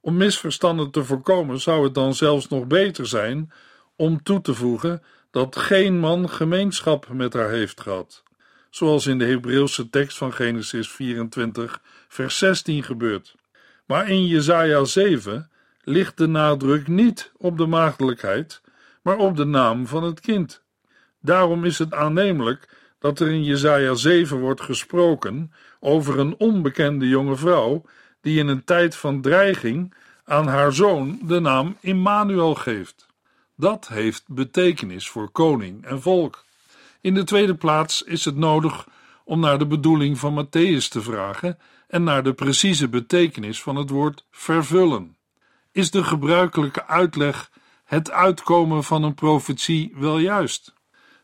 Om 0.00 0.16
misverstanden 0.16 0.90
te 0.90 1.04
voorkomen 1.04 1.60
zou 1.60 1.84
het 1.84 1.94
dan 1.94 2.14
zelfs 2.14 2.48
nog 2.48 2.66
beter 2.66 3.06
zijn 3.06 3.52
om 3.96 4.22
toe 4.22 4.40
te 4.40 4.54
voegen 4.54 5.02
dat 5.30 5.56
geen 5.56 5.98
man 5.98 6.30
gemeenschap 6.30 7.08
met 7.08 7.32
haar 7.32 7.50
heeft 7.50 7.80
gehad, 7.80 8.22
zoals 8.70 9.06
in 9.06 9.18
de 9.18 9.24
Hebreeuwse 9.24 9.90
tekst 9.90 10.16
van 10.18 10.32
Genesis 10.32 10.90
24, 10.90 11.80
vers 12.08 12.38
16 12.38 12.82
gebeurt. 12.82 13.34
Maar 13.86 14.08
in 14.08 14.26
Jesaja 14.26 14.84
7 14.84 15.50
ligt 15.82 16.16
de 16.16 16.26
nadruk 16.26 16.86
niet 16.86 17.32
op 17.36 17.58
de 17.58 17.66
maagdelijkheid, 17.66 18.60
maar 19.02 19.16
op 19.16 19.36
de 19.36 19.44
naam 19.44 19.86
van 19.86 20.02
het 20.02 20.20
kind. 20.20 20.62
Daarom 21.20 21.64
is 21.64 21.78
het 21.78 21.94
aannemelijk 21.94 22.68
dat 22.98 23.20
er 23.20 23.30
in 23.30 23.44
Jesaja 23.44 23.94
7 23.94 24.40
wordt 24.40 24.60
gesproken 24.60 25.52
over 25.80 26.18
een 26.18 26.34
onbekende 26.38 27.08
jonge 27.08 27.36
vrouw 27.36 27.84
die 28.20 28.38
in 28.38 28.48
een 28.48 28.64
tijd 28.64 28.96
van 28.96 29.20
dreiging 29.20 29.94
aan 30.24 30.46
haar 30.46 30.72
zoon 30.72 31.18
de 31.22 31.40
naam 31.40 31.76
Immanuel 31.80 32.54
geeft. 32.54 33.06
Dat 33.56 33.88
heeft 33.88 34.24
betekenis 34.26 35.08
voor 35.08 35.30
koning 35.30 35.84
en 35.84 36.02
volk. 36.02 36.44
In 37.00 37.14
de 37.14 37.24
tweede 37.24 37.54
plaats 37.54 38.02
is 38.02 38.24
het 38.24 38.36
nodig 38.36 38.86
om 39.24 39.40
naar 39.40 39.58
de 39.58 39.66
bedoeling 39.66 40.18
van 40.18 40.46
Matthäus 40.46 40.88
te 40.88 41.02
vragen 41.02 41.58
en 41.88 42.02
naar 42.02 42.22
de 42.22 42.32
precieze 42.32 42.88
betekenis 42.88 43.62
van 43.62 43.76
het 43.76 43.90
woord 43.90 44.26
vervullen. 44.30 45.16
Is 45.72 45.90
de 45.90 46.04
gebruikelijke 46.04 46.86
uitleg 46.86 47.50
het 47.84 48.10
uitkomen 48.10 48.84
van 48.84 49.02
een 49.02 49.14
profetie 49.14 49.92
wel 49.94 50.18
juist? 50.18 50.74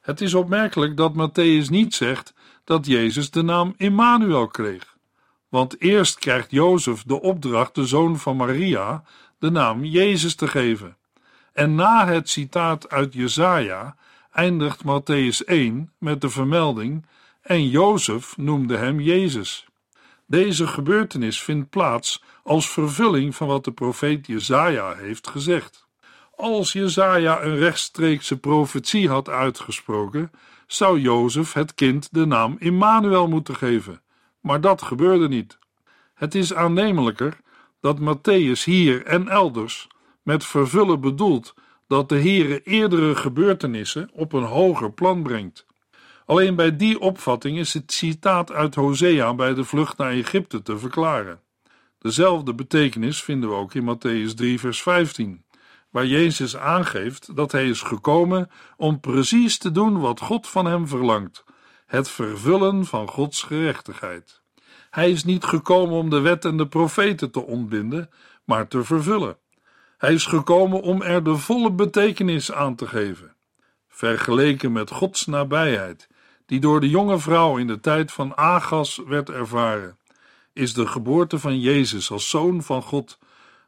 Het 0.04 0.20
is 0.20 0.34
opmerkelijk 0.34 0.96
dat 0.96 1.12
Matthäus 1.14 1.68
niet 1.68 1.94
zegt 1.94 2.34
dat 2.64 2.86
Jezus 2.86 3.30
de 3.30 3.42
naam 3.42 3.74
Immanuel 3.76 4.46
kreeg. 4.46 4.96
Want 5.48 5.80
eerst 5.80 6.18
krijgt 6.18 6.50
Jozef 6.50 7.02
de 7.02 7.20
opdracht 7.20 7.74
de 7.74 7.86
zoon 7.86 8.18
van 8.18 8.36
Maria 8.36 9.04
de 9.38 9.50
naam 9.50 9.84
Jezus 9.84 10.34
te 10.34 10.48
geven. 10.48 10.96
En 11.52 11.74
na 11.74 12.06
het 12.06 12.28
citaat 12.28 12.90
uit 12.90 13.14
Jesaja 13.14 13.96
eindigt 14.32 14.82
Matthäus 14.82 15.44
1 15.46 15.92
met 15.98 16.20
de 16.20 16.28
vermelding 16.28 17.06
en 17.42 17.68
Jozef 17.68 18.36
noemde 18.36 18.76
hem 18.76 19.00
Jezus. 19.00 19.66
Deze 20.26 20.66
gebeurtenis 20.66 21.42
vindt 21.42 21.70
plaats 21.70 22.22
als 22.42 22.70
vervulling 22.70 23.34
van 23.34 23.46
wat 23.46 23.64
de 23.64 23.72
profeet 23.72 24.26
Jesaja 24.26 24.94
heeft 24.94 25.28
gezegd. 25.28 25.83
Als 26.36 26.72
Jesaja 26.72 27.42
een 27.42 27.56
rechtstreekse 27.56 28.38
profetie 28.38 29.08
had 29.08 29.28
uitgesproken, 29.28 30.30
zou 30.66 31.00
Jozef 31.00 31.52
het 31.52 31.74
kind 31.74 32.08
de 32.12 32.26
naam 32.26 32.56
Immanuel 32.58 33.28
moeten 33.28 33.56
geven, 33.56 34.02
maar 34.40 34.60
dat 34.60 34.82
gebeurde 34.82 35.28
niet. 35.28 35.58
Het 36.14 36.34
is 36.34 36.54
aannemelijker 36.54 37.36
dat 37.80 38.00
Matthäus 38.00 38.64
hier 38.64 39.06
en 39.06 39.28
elders 39.28 39.88
met 40.22 40.44
vervullen 40.44 41.00
bedoelt 41.00 41.54
dat 41.86 42.08
de 42.08 42.20
Heere 42.20 42.62
eerdere 42.62 43.16
gebeurtenissen 43.16 44.10
op 44.12 44.32
een 44.32 44.42
hoger 44.42 44.92
plan 44.92 45.22
brengt. 45.22 45.66
Alleen 46.26 46.54
bij 46.54 46.76
die 46.76 47.00
opvatting 47.00 47.58
is 47.58 47.74
het 47.74 47.92
citaat 47.92 48.52
uit 48.52 48.74
Hosea 48.74 49.34
bij 49.34 49.54
de 49.54 49.64
vlucht 49.64 49.96
naar 49.96 50.10
Egypte 50.10 50.62
te 50.62 50.78
verklaren. 50.78 51.40
Dezelfde 51.98 52.54
betekenis 52.54 53.22
vinden 53.22 53.48
we 53.48 53.54
ook 53.54 53.74
in 53.74 53.96
Matthäus 53.96 54.34
3, 54.34 54.60
vers 54.60 54.82
15, 54.82 55.43
waar 55.94 56.06
Jezus 56.06 56.56
aangeeft 56.56 57.36
dat 57.36 57.52
hij 57.52 57.68
is 57.68 57.82
gekomen 57.82 58.50
om 58.76 59.00
precies 59.00 59.58
te 59.58 59.70
doen 59.70 60.00
wat 60.00 60.20
God 60.20 60.48
van 60.48 60.66
hem 60.66 60.88
verlangt: 60.88 61.44
het 61.86 62.08
vervullen 62.08 62.86
van 62.86 63.08
Gods 63.08 63.42
gerechtigheid. 63.42 64.42
Hij 64.90 65.10
is 65.10 65.24
niet 65.24 65.44
gekomen 65.44 65.96
om 65.96 66.10
de 66.10 66.20
wet 66.20 66.44
en 66.44 66.56
de 66.56 66.66
profeten 66.66 67.30
te 67.30 67.46
ontbinden, 67.46 68.10
maar 68.44 68.68
te 68.68 68.84
vervullen. 68.84 69.36
Hij 69.98 70.12
is 70.12 70.26
gekomen 70.26 70.82
om 70.82 71.02
er 71.02 71.22
de 71.22 71.36
volle 71.36 71.72
betekenis 71.72 72.52
aan 72.52 72.74
te 72.74 72.86
geven. 72.86 73.36
Vergeleken 73.88 74.72
met 74.72 74.90
Gods 74.90 75.26
nabijheid, 75.26 76.08
die 76.46 76.60
door 76.60 76.80
de 76.80 76.88
jonge 76.88 77.18
vrouw 77.18 77.56
in 77.56 77.66
de 77.66 77.80
tijd 77.80 78.12
van 78.12 78.36
Agas 78.36 79.00
werd 79.06 79.30
ervaren, 79.30 79.98
is 80.52 80.74
de 80.74 80.86
geboorte 80.86 81.38
van 81.38 81.60
Jezus 81.60 82.10
als 82.10 82.30
zoon 82.30 82.62
van 82.62 82.82
God 82.82 83.18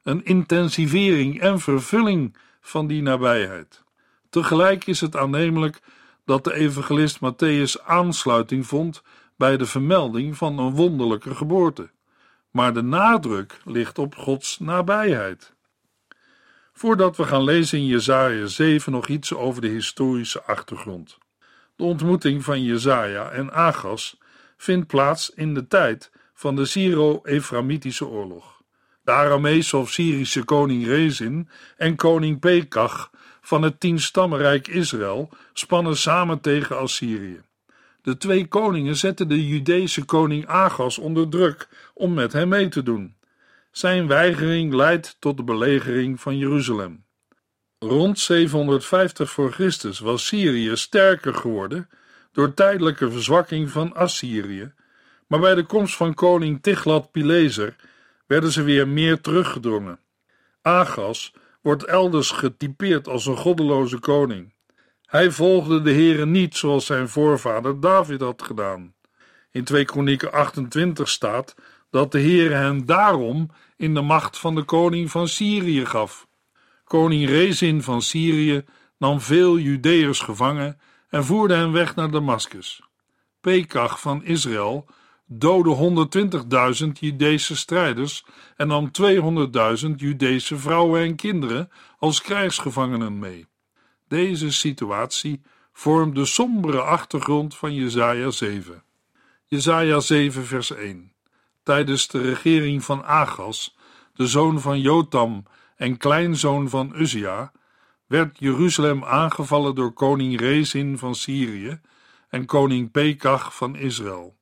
een 0.07 0.25
intensivering 0.25 1.41
en 1.41 1.61
vervulling 1.61 2.37
van 2.61 2.87
die 2.87 3.03
nabijheid. 3.03 3.83
Tegelijk 4.31 4.87
is 4.87 5.01
het 5.01 5.17
aannemelijk 5.17 5.81
dat 6.25 6.45
de 6.45 6.55
evangelist 6.55 7.19
Matthäus 7.19 7.85
aansluiting 7.85 8.67
vond 8.67 9.03
bij 9.37 9.57
de 9.57 9.67
vermelding 9.67 10.37
van 10.37 10.59
een 10.59 10.75
wonderlijke 10.75 11.35
geboorte. 11.35 11.91
Maar 12.51 12.75
de 12.75 12.83
nadruk 12.83 13.61
ligt 13.65 13.99
op 13.99 14.15
Gods 14.15 14.59
nabijheid. 14.59 15.55
Voordat 16.73 17.17
we 17.17 17.25
gaan 17.25 17.45
lezen 17.45 17.79
in 17.79 17.87
Jesaja 17.87 18.47
7 18.47 18.93
nog 18.93 19.07
iets 19.07 19.35
over 19.35 19.61
de 19.61 19.69
historische 19.69 20.43
achtergrond. 20.43 21.19
De 21.77 21.85
ontmoeting 21.85 22.45
van 22.45 22.63
Jesaja 22.63 23.31
en 23.31 23.53
Agas 23.53 24.19
vindt 24.57 24.87
plaats 24.87 25.31
in 25.31 25.55
de 25.55 25.67
tijd 25.67 26.11
van 26.35 26.57
de 26.57 26.65
Syro-Eframitische 26.65 28.07
oorlog. 28.07 28.56
De 29.07 29.13
Aramese 29.13 29.77
of 29.77 29.91
Syrische 29.91 30.45
koning 30.45 30.87
Rezin 30.87 31.49
en 31.77 31.97
koning 31.97 32.41
Pekach 32.41 33.11
van 33.41 33.63
het 33.63 33.81
tienstammenrijk 33.81 34.69
Israël 34.69 35.29
spannen 35.53 35.97
samen 35.97 36.41
tegen 36.41 36.79
Assyrië. 36.79 37.41
De 38.03 38.17
twee 38.17 38.47
koningen 38.47 38.97
zetten 38.97 39.29
de 39.29 39.49
Judese 39.49 40.05
koning 40.05 40.47
Agas 40.47 40.99
onder 40.99 41.29
druk 41.29 41.69
om 41.95 42.15
met 42.15 42.33
hem 42.33 42.49
mee 42.49 42.69
te 42.69 42.83
doen. 42.83 43.17
Zijn 43.71 44.07
weigering 44.07 44.75
leidt 44.75 45.17
tot 45.19 45.37
de 45.37 45.45
belegering 45.45 46.21
van 46.21 46.39
Jeruzalem. 46.39 47.05
Rond 47.79 48.19
750 48.19 49.31
voor 49.31 49.53
Christus 49.53 49.99
was 49.99 50.27
Syrië 50.27 50.77
sterker 50.77 51.35
geworden 51.35 51.89
door 52.33 52.55
tijdelijke 52.55 53.11
verzwakking 53.11 53.71
van 53.71 53.95
Assyrië, 53.95 54.73
maar 55.27 55.41
bij 55.41 55.55
de 55.55 55.65
komst 55.65 55.97
van 55.97 56.15
koning 56.15 56.63
Tiglat-Pileser 56.63 57.77
werden 58.27 58.53
ze 58.53 58.63
weer 58.63 58.89
meer 58.89 59.21
teruggedrongen. 59.21 59.99
Agas 60.63 61.33
wordt 61.61 61.85
elders 61.85 62.31
getypeerd 62.31 63.09
als 63.09 63.27
een 63.27 63.37
goddeloze 63.37 63.99
koning. 63.99 64.55
Hij 65.07 65.31
volgde 65.31 65.83
de 65.83 65.93
Here 65.93 66.27
niet 66.27 66.57
zoals 66.57 66.87
zijn 66.87 67.09
voorvader 67.09 67.81
David 67.81 68.21
had 68.21 68.43
gedaan. 68.43 68.95
In 69.51 69.65
2 69.65 69.85
Kronieken 69.85 70.33
28 70.33 71.09
staat 71.09 71.55
dat 71.91 72.13
de 72.13 72.21
Heere 72.21 72.55
hen 72.55 72.87
daarom 72.87 73.51
in 73.77 73.95
de 73.95 74.01
macht 74.01 74.39
van 74.39 74.55
de 74.55 74.63
koning 74.63 75.11
van 75.11 75.29
Syrië 75.29 75.87
gaf. 75.87 76.27
Koning 76.85 77.29
Rezin 77.29 77.83
van 77.83 78.03
Syrië 78.03 78.65
nam 78.99 79.21
veel 79.21 79.59
Judeërs 79.59 80.21
gevangen 80.21 80.81
en 81.09 81.25
voerde 81.25 81.55
hen 81.55 81.73
weg 81.73 81.95
naar 81.95 82.11
Damascus. 82.11 82.83
Pekach 83.41 84.01
van 84.01 84.25
Israël 84.25 84.87
doodde 85.27 86.09
120.000 86.87 86.93
Judese 86.93 87.57
strijders 87.57 88.25
en 88.57 88.69
nam 88.69 88.91
200.000 89.03 89.91
Judese 89.97 90.59
vrouwen 90.59 91.03
en 91.03 91.17
kinderen 91.17 91.71
als 91.99 92.23
krijgsgevangenen 92.23 93.19
mee. 93.19 93.47
Deze 94.09 94.53
situatie 94.53 95.43
vormt 95.73 96.15
de 96.15 96.25
sombere 96.25 96.81
achtergrond 96.81 97.57
van 97.57 97.75
Jesaja 97.75 98.31
7. 98.31 98.83
Jesaja 99.45 100.01
7 100.01 100.47
vers 100.47 100.71
1 100.71 101.13
Tijdens 101.63 102.09
de 102.09 102.21
regering 102.21 102.85
van 102.85 103.05
Agas, 103.05 103.77
de 104.15 104.27
zoon 104.27 104.61
van 104.61 104.81
Jotam 104.81 105.45
en 105.77 105.97
kleinzoon 105.97 106.69
van 106.69 106.93
Uzia, 106.97 107.53
werd 108.07 108.39
Jeruzalem 108.39 109.05
aangevallen 109.05 109.75
door 109.75 109.93
koning 109.93 110.41
Rezin 110.41 110.99
van 110.99 111.15
Syrië 111.15 111.81
en 112.29 112.47
koning 112.47 112.91
Pekach 112.91 113.57
van 113.57 113.77
Israël. 113.77 114.37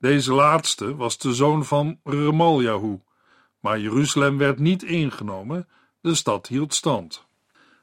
Deze 0.00 0.32
laatste 0.32 0.96
was 0.96 1.18
de 1.18 1.34
zoon 1.34 1.64
van 1.64 2.00
Remaljahu, 2.04 3.00
maar 3.60 3.80
Jeruzalem 3.80 4.38
werd 4.38 4.58
niet 4.58 4.82
ingenomen, 4.82 5.68
de 6.00 6.14
stad 6.14 6.46
hield 6.46 6.74
stand. 6.74 7.26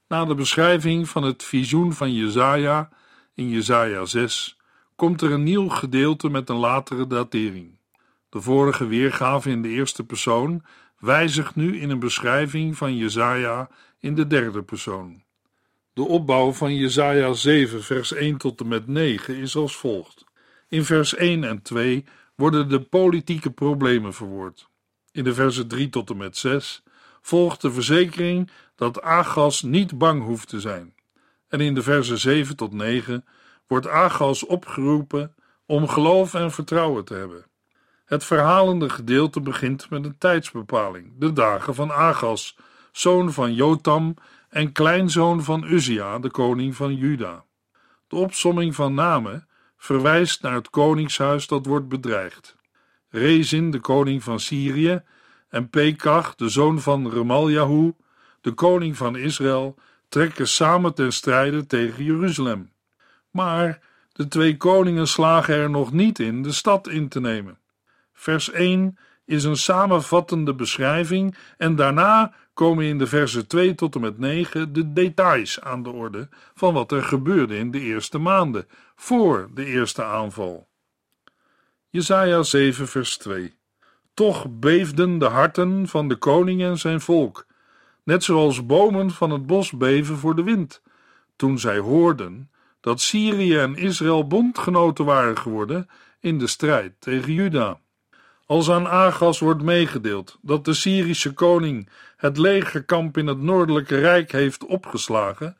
Na 0.08 0.26
de 0.26 0.36
beschrijving 0.36 1.10
van 1.10 1.24
het 1.24 1.44
visioen 1.44 1.94
van 1.94 2.14
Jezaja 2.14 2.90
in 3.34 3.50
Jezaja 3.50 4.06
6 4.06 4.58
komt 4.96 5.22
er 5.22 5.32
een 5.32 5.44
nieuw 5.44 5.70
gedeelte 5.70 6.30
met 6.30 6.50
een 6.50 6.56
latere 6.56 7.08
datering. 7.08 7.80
De 8.30 8.42
vorige 8.42 8.88
weergave 8.88 9.50
in 9.50 9.62
de 9.62 9.70
eerste 9.70 10.04
persoon 10.04 10.64
wijzigt 11.00 11.56
nu 11.56 11.80
in 11.80 11.90
een 11.90 12.00
beschrijving 12.00 12.78
van 12.78 12.96
Jezaja 12.96 13.70
in 14.00 14.16
de 14.16 14.28
derde 14.28 14.64
persoon. 14.64 15.24
De 15.94 16.04
opbouw 16.04 16.52
van 16.52 16.76
Jesaja 16.76 17.34
7 17.34 17.84
vers 17.84 18.14
1 18.14 18.38
tot 18.38 18.60
en 18.60 18.68
met 18.68 18.88
9 18.88 19.36
is 19.36 19.56
als 19.56 19.76
volgt. 19.76 20.27
In 20.70 20.86
vers 20.86 21.16
1 21.16 21.44
en 21.44 21.62
2 21.62 22.06
worden 22.36 22.70
de 22.70 22.82
politieke 22.82 23.52
problemen 23.52 24.14
verwoord. 24.14 24.70
In 25.12 25.24
de 25.24 25.34
versen 25.34 25.68
3 25.68 25.90
tot 25.90 26.10
en 26.10 26.18
met 26.18 26.38
6 26.38 26.84
volgt 27.22 27.62
de 27.62 27.72
verzekering 27.72 28.52
dat 28.76 29.02
Agas 29.02 29.62
niet 29.62 29.98
bang 29.98 30.24
hoeft 30.24 30.48
te 30.48 30.60
zijn. 30.60 30.94
En 31.48 31.62
in 31.62 31.74
de 31.74 31.82
versen 31.82 32.18
7 32.18 32.56
tot 32.56 32.74
9 32.74 33.26
wordt 33.68 33.88
Agas 33.88 34.46
opgeroepen 34.46 35.36
om 35.66 35.88
geloof 35.88 36.34
en 36.34 36.52
vertrouwen 36.52 37.06
te 37.06 37.14
hebben. 37.14 37.46
Het 38.06 38.24
verhalende 38.24 38.90
gedeelte 38.90 39.42
begint 39.42 39.90
met 39.90 40.06
een 40.06 40.18
tijdsbepaling, 40.18 41.14
de 41.18 41.34
dagen 41.34 41.76
van 41.76 41.92
Agas, 41.92 42.58
zoon 42.92 43.34
van 43.34 43.54
Jotam 43.54 44.14
en 44.50 44.72
kleinzoon 44.72 45.44
van 45.44 45.64
Uzia, 45.64 46.20
de 46.20 46.32
koning 46.32 46.76
van 46.76 46.96
Juda. 46.96 47.46
De 48.08 48.16
opsomming 48.16 48.76
van 48.76 48.94
namen 48.94 49.47
verwijst 49.78 50.42
naar 50.42 50.54
het 50.54 50.70
koningshuis 50.70 51.48
dat 51.48 51.66
wordt 51.66 51.88
bedreigd. 51.88 52.56
Rezin, 53.10 53.72
de 53.72 53.80
koning 53.80 54.24
van 54.24 54.40
Syrië, 54.40 55.02
en 55.50 55.70
Pekach, 55.70 56.36
de 56.36 56.50
zoon 56.50 56.82
van 56.82 57.10
Remaljahu, 57.10 57.94
de 58.42 58.52
koning 58.52 58.98
van 58.98 59.16
Israël, 59.16 59.76
trekken 60.10 60.48
samen 60.48 60.94
ten 60.94 61.14
strijde 61.14 61.66
tegen 61.66 62.04
Jeruzalem. 62.04 62.72
Maar 63.32 63.80
de 64.12 64.28
twee 64.28 64.58
koningen 64.58 65.08
slagen 65.08 65.56
er 65.56 65.70
nog 65.70 65.92
niet 65.92 66.20
in 66.20 66.44
de 66.44 66.52
stad 66.52 66.88
in 66.88 67.08
te 67.08 67.20
nemen. 67.20 67.60
Vers 68.14 68.52
1 68.52 68.98
is 69.26 69.44
een 69.44 69.58
samenvattende 69.58 70.56
beschrijving 70.56 71.38
en 71.58 71.76
daarna 71.76 72.34
komen 72.54 72.86
in 72.86 72.98
de 72.98 73.08
versen 73.08 73.48
2 73.48 73.76
tot 73.76 73.96
en 73.96 74.02
met 74.02 74.18
9 74.18 74.74
de 74.74 74.94
details 74.94 75.62
aan 75.62 75.84
de 75.84 75.90
orde 75.90 76.30
van 76.54 76.74
wat 76.74 76.92
er 76.92 77.04
gebeurde 77.04 77.58
in 77.58 77.72
de 77.72 77.80
eerste 77.80 78.18
maanden 78.18 78.68
voor 78.98 79.50
de 79.54 79.66
eerste 79.66 80.04
aanval. 80.04 80.68
Jesaja 81.90 82.44
7 82.44 82.88
vers 82.88 83.18
2 83.18 83.56
Toch 84.14 84.46
beefden 84.50 85.18
de 85.18 85.26
harten 85.26 85.88
van 85.88 86.08
de 86.08 86.16
koning 86.16 86.62
en 86.62 86.78
zijn 86.78 87.02
volk, 87.02 87.46
net 88.04 88.24
zoals 88.24 88.66
bomen 88.66 89.12
van 89.12 89.30
het 89.30 89.46
bos 89.46 89.72
beven 89.72 90.18
voor 90.18 90.36
de 90.36 90.44
wind, 90.44 90.82
toen 91.36 91.60
zij 91.60 91.78
hoorden 91.78 92.52
dat 92.80 93.02
Syrië 93.02 93.58
en 93.58 93.76
Israël 93.76 94.28
bondgenoten 94.28 95.06
waren 95.06 95.38
geworden 95.38 95.90
in 96.20 96.38
de 96.38 96.48
strijd 96.48 96.94
tegen 97.00 97.34
Juda. 97.34 97.80
Als 98.46 98.70
aan 98.70 98.88
Agas 98.88 99.40
wordt 99.40 99.62
meegedeeld 99.62 100.38
dat 100.42 100.66
de 100.66 100.74
Syrische 100.74 101.34
koning 101.34 101.90
het 102.18 102.38
legerkamp 102.38 103.18
in 103.18 103.28
het 103.28 103.42
noordelijke 103.42 104.00
rijk 104.00 104.32
heeft 104.32 104.66
opgeslagen, 104.66 105.58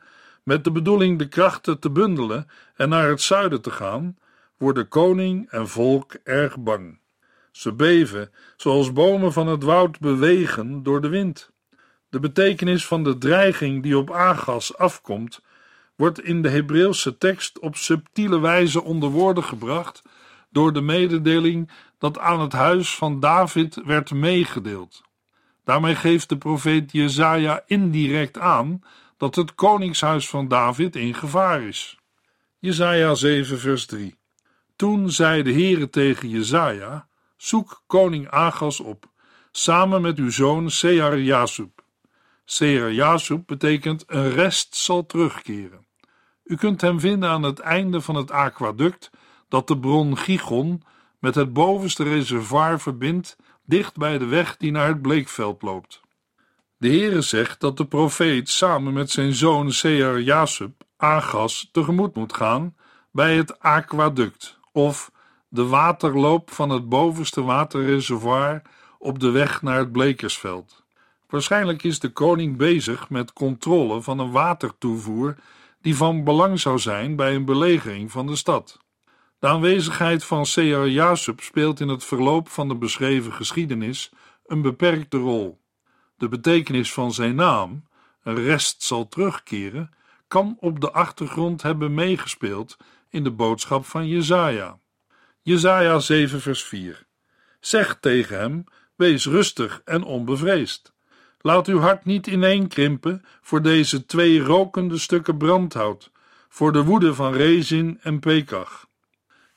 met 0.48 0.64
de 0.64 0.72
bedoeling 0.72 1.18
de 1.18 1.28
krachten 1.28 1.78
te 1.78 1.90
bundelen 1.90 2.48
en 2.76 2.88
naar 2.88 3.08
het 3.08 3.20
zuiden 3.20 3.60
te 3.60 3.70
gaan, 3.70 4.16
worden 4.56 4.88
koning 4.88 5.50
en 5.50 5.68
volk 5.68 6.16
erg 6.24 6.58
bang. 6.58 6.98
Ze 7.50 7.72
beven, 7.72 8.30
zoals 8.56 8.92
bomen 8.92 9.32
van 9.32 9.46
het 9.46 9.62
woud 9.62 9.98
bewegen 10.00 10.82
door 10.82 11.00
de 11.00 11.08
wind. 11.08 11.50
De 12.08 12.20
betekenis 12.20 12.86
van 12.86 13.04
de 13.04 13.18
dreiging 13.18 13.82
die 13.82 13.98
op 13.98 14.10
Agas 14.10 14.76
afkomt, 14.76 15.40
wordt 15.96 16.20
in 16.20 16.42
de 16.42 16.48
Hebreeuwse 16.48 17.18
tekst 17.18 17.58
op 17.58 17.76
subtiele 17.76 18.40
wijze 18.40 18.82
onder 18.82 19.10
woorden 19.10 19.44
gebracht 19.44 20.02
door 20.50 20.72
de 20.72 20.80
mededeling 20.80 21.70
dat 21.98 22.18
aan 22.18 22.40
het 22.40 22.52
huis 22.52 22.94
van 22.94 23.20
David 23.20 23.80
werd 23.84 24.12
meegedeeld. 24.12 25.02
Daarmee 25.64 25.94
geeft 25.94 26.28
de 26.28 26.38
profeet 26.38 26.92
Jezaja 26.92 27.62
indirect 27.66 28.38
aan 28.38 28.82
dat 29.18 29.34
het 29.34 29.54
koningshuis 29.54 30.28
van 30.28 30.48
David 30.48 30.96
in 30.96 31.14
gevaar 31.14 31.62
is. 31.62 31.98
Jezaja 32.58 33.14
7 33.14 33.58
vers 33.58 33.86
3 33.86 34.18
Toen 34.76 35.10
zei 35.10 35.42
de 35.42 35.52
Heere 35.52 35.90
tegen 35.90 36.28
Jezaja, 36.28 37.08
zoek 37.36 37.82
koning 37.86 38.28
Agas 38.28 38.80
op, 38.80 39.10
samen 39.50 40.02
met 40.02 40.18
uw 40.18 40.30
zoon 40.30 40.70
Sear-Jasub. 40.70 41.82
Sear-Jasub 42.44 43.46
betekent 43.46 44.04
een 44.06 44.30
rest 44.30 44.76
zal 44.76 45.06
terugkeren. 45.06 45.86
U 46.44 46.56
kunt 46.56 46.80
hem 46.80 47.00
vinden 47.00 47.28
aan 47.28 47.42
het 47.42 47.58
einde 47.58 48.00
van 48.00 48.14
het 48.14 48.30
aquaduct 48.30 49.10
dat 49.48 49.66
de 49.66 49.78
bron 49.78 50.18
Gigon 50.18 50.82
met 51.18 51.34
het 51.34 51.52
bovenste 51.52 52.02
reservoir 52.02 52.80
verbindt, 52.80 53.36
dicht 53.64 53.96
bij 53.96 54.18
de 54.18 54.26
weg 54.26 54.56
die 54.56 54.70
naar 54.70 54.88
het 54.88 55.02
bleekveld 55.02 55.62
loopt. 55.62 56.00
De 56.78 56.88
Heere 56.88 57.20
zegt 57.20 57.60
dat 57.60 57.76
de 57.76 57.86
profeet 57.86 58.48
samen 58.48 58.92
met 58.92 59.10
zijn 59.10 59.32
zoon 59.32 59.72
Seer 59.72 60.20
Jasub 60.20 60.82
Agas 60.96 61.68
tegemoet 61.72 62.14
moet 62.14 62.34
gaan 62.34 62.76
bij 63.10 63.36
het 63.36 63.60
aquaduct, 63.60 64.58
of 64.72 65.10
de 65.48 65.66
waterloop 65.66 66.50
van 66.50 66.70
het 66.70 66.88
bovenste 66.88 67.42
waterreservoir 67.42 68.62
op 68.98 69.18
de 69.18 69.30
weg 69.30 69.62
naar 69.62 69.78
het 69.78 69.92
blekersveld. 69.92 70.84
Waarschijnlijk 71.28 71.82
is 71.82 71.98
de 71.98 72.12
koning 72.12 72.56
bezig 72.56 73.10
met 73.10 73.32
controle 73.32 74.02
van 74.02 74.18
een 74.18 74.30
watertoevoer 74.30 75.36
die 75.80 75.96
van 75.96 76.24
belang 76.24 76.60
zou 76.60 76.78
zijn 76.78 77.16
bij 77.16 77.34
een 77.34 77.44
belegering 77.44 78.10
van 78.10 78.26
de 78.26 78.36
stad. 78.36 78.78
De 79.38 79.46
aanwezigheid 79.46 80.24
van 80.24 80.46
Seher 80.46 80.88
Jasub 80.88 81.40
speelt 81.40 81.80
in 81.80 81.88
het 81.88 82.04
verloop 82.04 82.48
van 82.48 82.68
de 82.68 82.74
beschreven 82.74 83.32
geschiedenis 83.32 84.12
een 84.46 84.62
beperkte 84.62 85.16
rol. 85.16 85.58
De 86.18 86.28
betekenis 86.28 86.92
van 86.92 87.12
zijn 87.12 87.34
naam, 87.34 87.84
een 88.22 88.42
rest 88.44 88.82
zal 88.82 89.08
terugkeren, 89.08 89.90
kan 90.28 90.56
op 90.60 90.80
de 90.80 90.92
achtergrond 90.92 91.62
hebben 91.62 91.94
meegespeeld 91.94 92.76
in 93.08 93.24
de 93.24 93.30
boodschap 93.30 93.84
van 93.84 94.08
Jezaja. 94.08 94.78
Jezaja 95.42 95.98
7 95.98 96.40
vers 96.40 96.64
4 96.64 97.06
Zeg 97.60 97.98
tegen 98.00 98.38
hem, 98.38 98.64
wees 98.94 99.26
rustig 99.26 99.80
en 99.84 100.02
onbevreesd. 100.02 100.92
Laat 101.40 101.66
uw 101.66 101.78
hart 101.78 102.04
niet 102.04 102.26
ineenkrimpen 102.26 103.24
voor 103.40 103.62
deze 103.62 104.06
twee 104.06 104.40
rokende 104.40 104.98
stukken 104.98 105.38
brandhout, 105.38 106.10
voor 106.48 106.72
de 106.72 106.84
woede 106.84 107.14
van 107.14 107.32
Rezin 107.32 107.98
en 108.02 108.20
Pekach. 108.20 108.86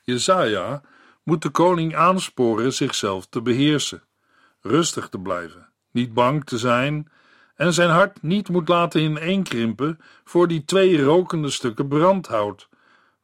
Jezaja 0.02 0.82
moet 1.22 1.42
de 1.42 1.50
koning 1.50 1.96
aansporen 1.96 2.72
zichzelf 2.72 3.26
te 3.26 3.42
beheersen, 3.42 4.02
rustig 4.60 5.08
te 5.08 5.18
blijven, 5.18 5.71
niet 5.92 6.14
bang 6.14 6.44
te 6.44 6.58
zijn 6.58 7.10
en 7.54 7.72
zijn 7.72 7.90
hart 7.90 8.22
niet 8.22 8.48
moet 8.48 8.68
laten 8.68 9.00
ineenkrimpen 9.00 9.98
voor 10.24 10.48
die 10.48 10.64
twee 10.64 11.02
rokende 11.02 11.50
stukken 11.50 11.88
brandhout, 11.88 12.68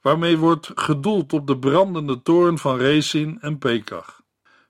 waarmee 0.00 0.38
wordt 0.38 0.70
gedoeld 0.74 1.32
op 1.32 1.46
de 1.46 1.58
brandende 1.58 2.22
toorn 2.22 2.58
van 2.58 2.76
Rezin 2.76 3.38
en 3.40 3.58
Pekach. 3.58 4.22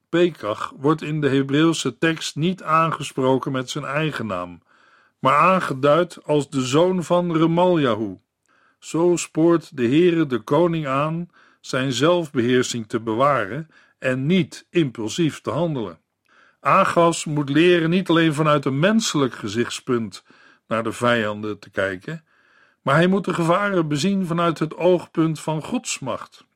Pekach 0.09 0.73
wordt 0.77 1.03
in 1.03 1.21
de 1.21 1.29
Hebreeuwse 1.29 1.99
tekst 1.99 2.37
niet 2.37 2.63
aangesproken 2.63 3.53
met 3.53 3.71
zijn 3.71 3.85
eigen 3.85 4.27
naam, 4.27 4.63
maar 5.19 5.37
aangeduid 5.37 6.25
als 6.25 6.51
de 6.51 6.61
zoon 6.61 7.05
van 7.05 7.37
Remaljahu. 7.37 8.19
Zo 8.79 9.17
spoort 9.17 9.77
de 9.77 9.87
Heere 9.87 10.27
de 10.27 10.39
koning 10.39 10.87
aan 10.87 11.31
zijn 11.61 11.93
zelfbeheersing 11.93 12.87
te 12.89 13.01
bewaren 13.01 13.69
en 13.99 14.27
niet 14.27 14.67
impulsief 14.71 15.41
te 15.41 15.51
handelen. 15.51 15.99
Agas 16.61 17.25
moet 17.25 17.49
leren 17.49 17.91
niet 17.91 18.09
alleen 18.09 18.35
vanuit 18.35 18.65
een 18.65 18.79
menselijk 18.79 19.35
gezichtspunt 19.35 20.25
naar 20.67 20.83
de 20.83 20.93
vijanden 20.93 21.59
te 21.59 21.71
kijken, 21.71 22.25
maar 22.83 22.95
hij 22.95 23.07
moet 23.07 23.25
de 23.25 23.35
gevaren 23.35 23.89
bezien 23.89 24.27
vanuit 24.27 24.59
het 24.59 24.77
oogpunt 24.77 25.41
van 25.41 25.63
Gods 25.63 25.99
macht. 25.99 26.47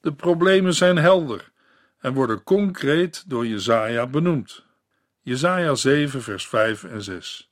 De 0.00 0.12
problemen 0.12 0.74
zijn 0.74 0.96
helder 0.96 1.50
en 1.98 2.14
worden 2.14 2.42
concreet 2.42 3.24
door 3.26 3.46
Jezaja 3.46 4.06
benoemd. 4.06 4.64
Jezaja 5.20 5.74
7 5.74 6.22
vers 6.22 6.46
5 6.46 6.84
en 6.84 7.02
6. 7.02 7.50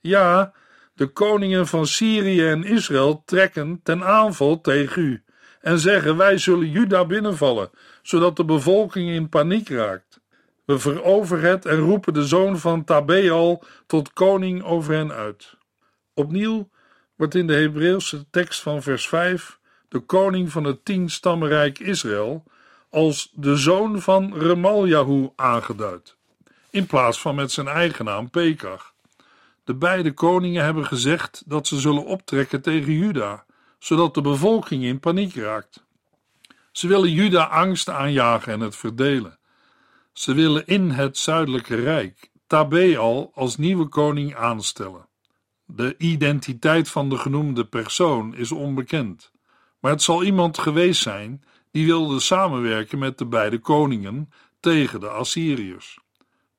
Ja, 0.00 0.52
de 0.94 1.06
koningen 1.06 1.66
van 1.66 1.86
Syrië 1.86 2.48
en 2.48 2.64
Israël 2.64 3.22
trekken 3.24 3.80
ten 3.82 4.04
aanval 4.04 4.60
tegen 4.60 5.02
u 5.02 5.22
en 5.60 5.78
zeggen 5.78 6.16
wij 6.16 6.38
zullen 6.38 6.70
Juda 6.70 7.04
binnenvallen, 7.04 7.70
zodat 8.02 8.36
de 8.36 8.44
bevolking 8.44 9.10
in 9.10 9.28
paniek 9.28 9.68
raakt. 9.68 10.09
We 10.70 10.78
veroveren 10.78 11.50
het 11.50 11.66
en 11.66 11.78
roepen 11.78 12.14
de 12.14 12.26
zoon 12.26 12.58
van 12.58 12.84
Tabeal 12.84 13.62
tot 13.86 14.12
koning 14.12 14.62
over 14.62 14.94
hen 14.94 15.12
uit. 15.12 15.54
Opnieuw 16.14 16.68
wordt 17.16 17.34
in 17.34 17.46
de 17.46 17.54
Hebreeuwse 17.54 18.30
tekst 18.30 18.60
van 18.60 18.82
vers 18.82 19.08
5 19.08 19.58
de 19.88 19.98
koning 19.98 20.52
van 20.52 20.64
het 20.64 20.84
tienstammenrijk 20.84 21.78
Israël 21.78 22.44
als 22.90 23.30
de 23.34 23.56
zoon 23.56 24.00
van 24.00 24.38
Remaljahu 24.38 25.28
aangeduid, 25.36 26.16
in 26.70 26.86
plaats 26.86 27.20
van 27.20 27.34
met 27.34 27.52
zijn 27.52 27.68
eigen 27.68 28.04
naam 28.04 28.30
Pekach. 28.30 28.94
De 29.64 29.74
beide 29.74 30.12
koningen 30.12 30.64
hebben 30.64 30.86
gezegd 30.86 31.42
dat 31.46 31.66
ze 31.66 31.80
zullen 31.80 32.04
optrekken 32.04 32.62
tegen 32.62 32.92
Juda, 32.92 33.44
zodat 33.78 34.14
de 34.14 34.20
bevolking 34.20 34.82
in 34.82 35.00
paniek 35.00 35.34
raakt. 35.34 35.84
Ze 36.72 36.86
willen 36.86 37.10
Juda 37.12 37.44
angst 37.44 37.88
aanjagen 37.88 38.52
en 38.52 38.60
het 38.60 38.76
verdelen. 38.76 39.38
Ze 40.20 40.34
willen 40.34 40.66
in 40.66 40.90
het 40.90 41.18
zuidelijke 41.18 41.74
rijk 41.74 42.30
Tabeal 42.46 43.30
als 43.34 43.56
nieuwe 43.56 43.86
koning 43.86 44.34
aanstellen. 44.34 45.08
De 45.64 45.94
identiteit 45.98 46.88
van 46.88 47.08
de 47.08 47.18
genoemde 47.18 47.64
persoon 47.64 48.34
is 48.34 48.52
onbekend, 48.52 49.32
maar 49.78 49.90
het 49.90 50.02
zal 50.02 50.22
iemand 50.22 50.58
geweest 50.58 51.02
zijn 51.02 51.44
die 51.70 51.86
wilde 51.86 52.20
samenwerken 52.20 52.98
met 52.98 53.18
de 53.18 53.26
beide 53.26 53.58
koningen 53.58 54.30
tegen 54.60 55.00
de 55.00 55.08
Assyriërs. 55.08 55.98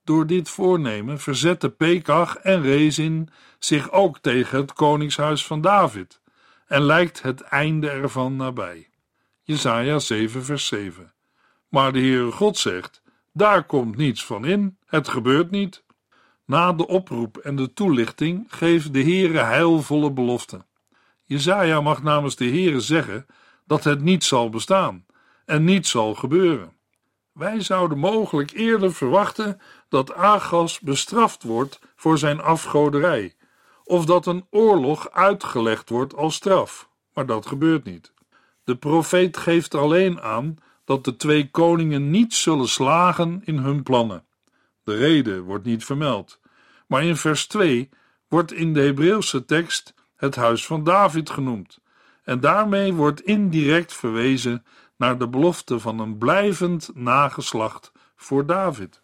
Door 0.04 0.28
dit 0.28 0.50
voornemen 0.50 1.20
verzetten 1.20 1.76
Pekach 1.76 2.36
en 2.36 2.62
Rezin 2.62 3.30
zich 3.60 3.92
ook 3.92 4.20
tegen 4.20 4.58
het 4.58 4.74
koningshuis 4.74 5.46
van 5.46 5.62
David 5.62 6.22
en 6.68 6.82
lijkt 6.82 7.22
het 7.22 7.42
einde 7.42 7.90
ervan 7.90 8.36
nabij. 8.36 8.90
Jesaja 9.44 10.00
7 10.00 10.44
vers 10.44 10.68
7 10.68 11.14
Maar 11.70 11.94
de 11.94 12.00
Heere 12.00 12.32
God 12.32 12.58
zegt, 12.58 13.01
daar 13.34 13.64
komt 13.64 13.98
niets 13.98 14.26
van 14.26 14.46
in, 14.46 14.78
het 14.86 15.08
gebeurt 15.08 15.52
niet. 15.52 15.84
Na 16.46 16.74
de 16.74 16.88
oproep 16.88 17.38
en 17.38 17.56
de 17.56 17.74
toelichting 17.74 18.46
geeft 18.48 18.94
de 18.94 19.02
Heere 19.02 19.40
heilvolle 19.40 20.12
beloften. 20.12 20.66
Jezaja 21.24 21.82
mag 21.82 22.04
namens 22.04 22.36
de 22.36 22.46
Heere 22.46 22.80
zeggen 22.80 23.26
dat 23.66 23.84
het 23.84 24.02
niet 24.02 24.24
zal 24.24 24.50
bestaan 24.50 25.06
en 25.46 25.64
niet 25.64 25.88
zal 25.88 26.14
gebeuren. 26.16 26.74
Wij 27.32 27.62
zouden 27.62 27.98
mogelijk 27.98 28.52
eerder 28.52 28.94
verwachten 28.94 29.62
dat 29.90 30.14
Agas 30.14 30.80
bestraft 30.80 31.44
wordt 31.44 31.80
voor 31.96 32.18
zijn 32.18 32.42
afgoderij, 32.42 33.36
of 33.84 34.06
dat 34.06 34.26
een 34.26 34.46
oorlog 34.50 35.12
uitgelegd 35.12 35.90
wordt 35.90 36.16
als 36.16 36.36
straf, 36.36 36.90
maar 37.14 37.26
dat 37.26 37.46
gebeurt 37.46 37.84
niet. 37.84 38.14
De 38.64 38.76
profeet 38.76 39.38
geeft 39.38 39.76
alleen 39.76 40.22
aan 40.22 40.56
dat 40.92 41.04
de 41.04 41.16
twee 41.16 41.50
koningen 41.50 42.10
niet 42.10 42.34
zullen 42.34 42.68
slagen 42.68 43.42
in 43.46 43.58
hun 43.58 43.84
plannen. 43.84 44.26
De 44.84 44.96
reden 44.96 45.44
wordt 45.44 45.66
niet 45.66 45.86
vermeld, 45.86 46.40
maar 46.88 47.04
in 47.04 47.16
vers 47.16 47.48
2 47.48 47.90
wordt 48.28 48.54
in 48.54 48.74
de 48.74 48.82
Hebreeuwse 48.82 49.46
tekst 49.46 49.94
het 50.16 50.36
huis 50.36 50.66
van 50.66 50.84
David 50.84 51.30
genoemd, 51.30 51.80
en 52.24 52.40
daarmee 52.40 52.94
wordt 52.94 53.22
indirect 53.22 53.94
verwezen 53.94 54.66
naar 54.98 55.18
de 55.18 55.28
belofte 55.28 55.80
van 55.80 56.00
een 56.00 56.18
blijvend 56.18 56.90
nageslacht 56.94 57.92
voor 58.16 58.46
David. 58.46 59.02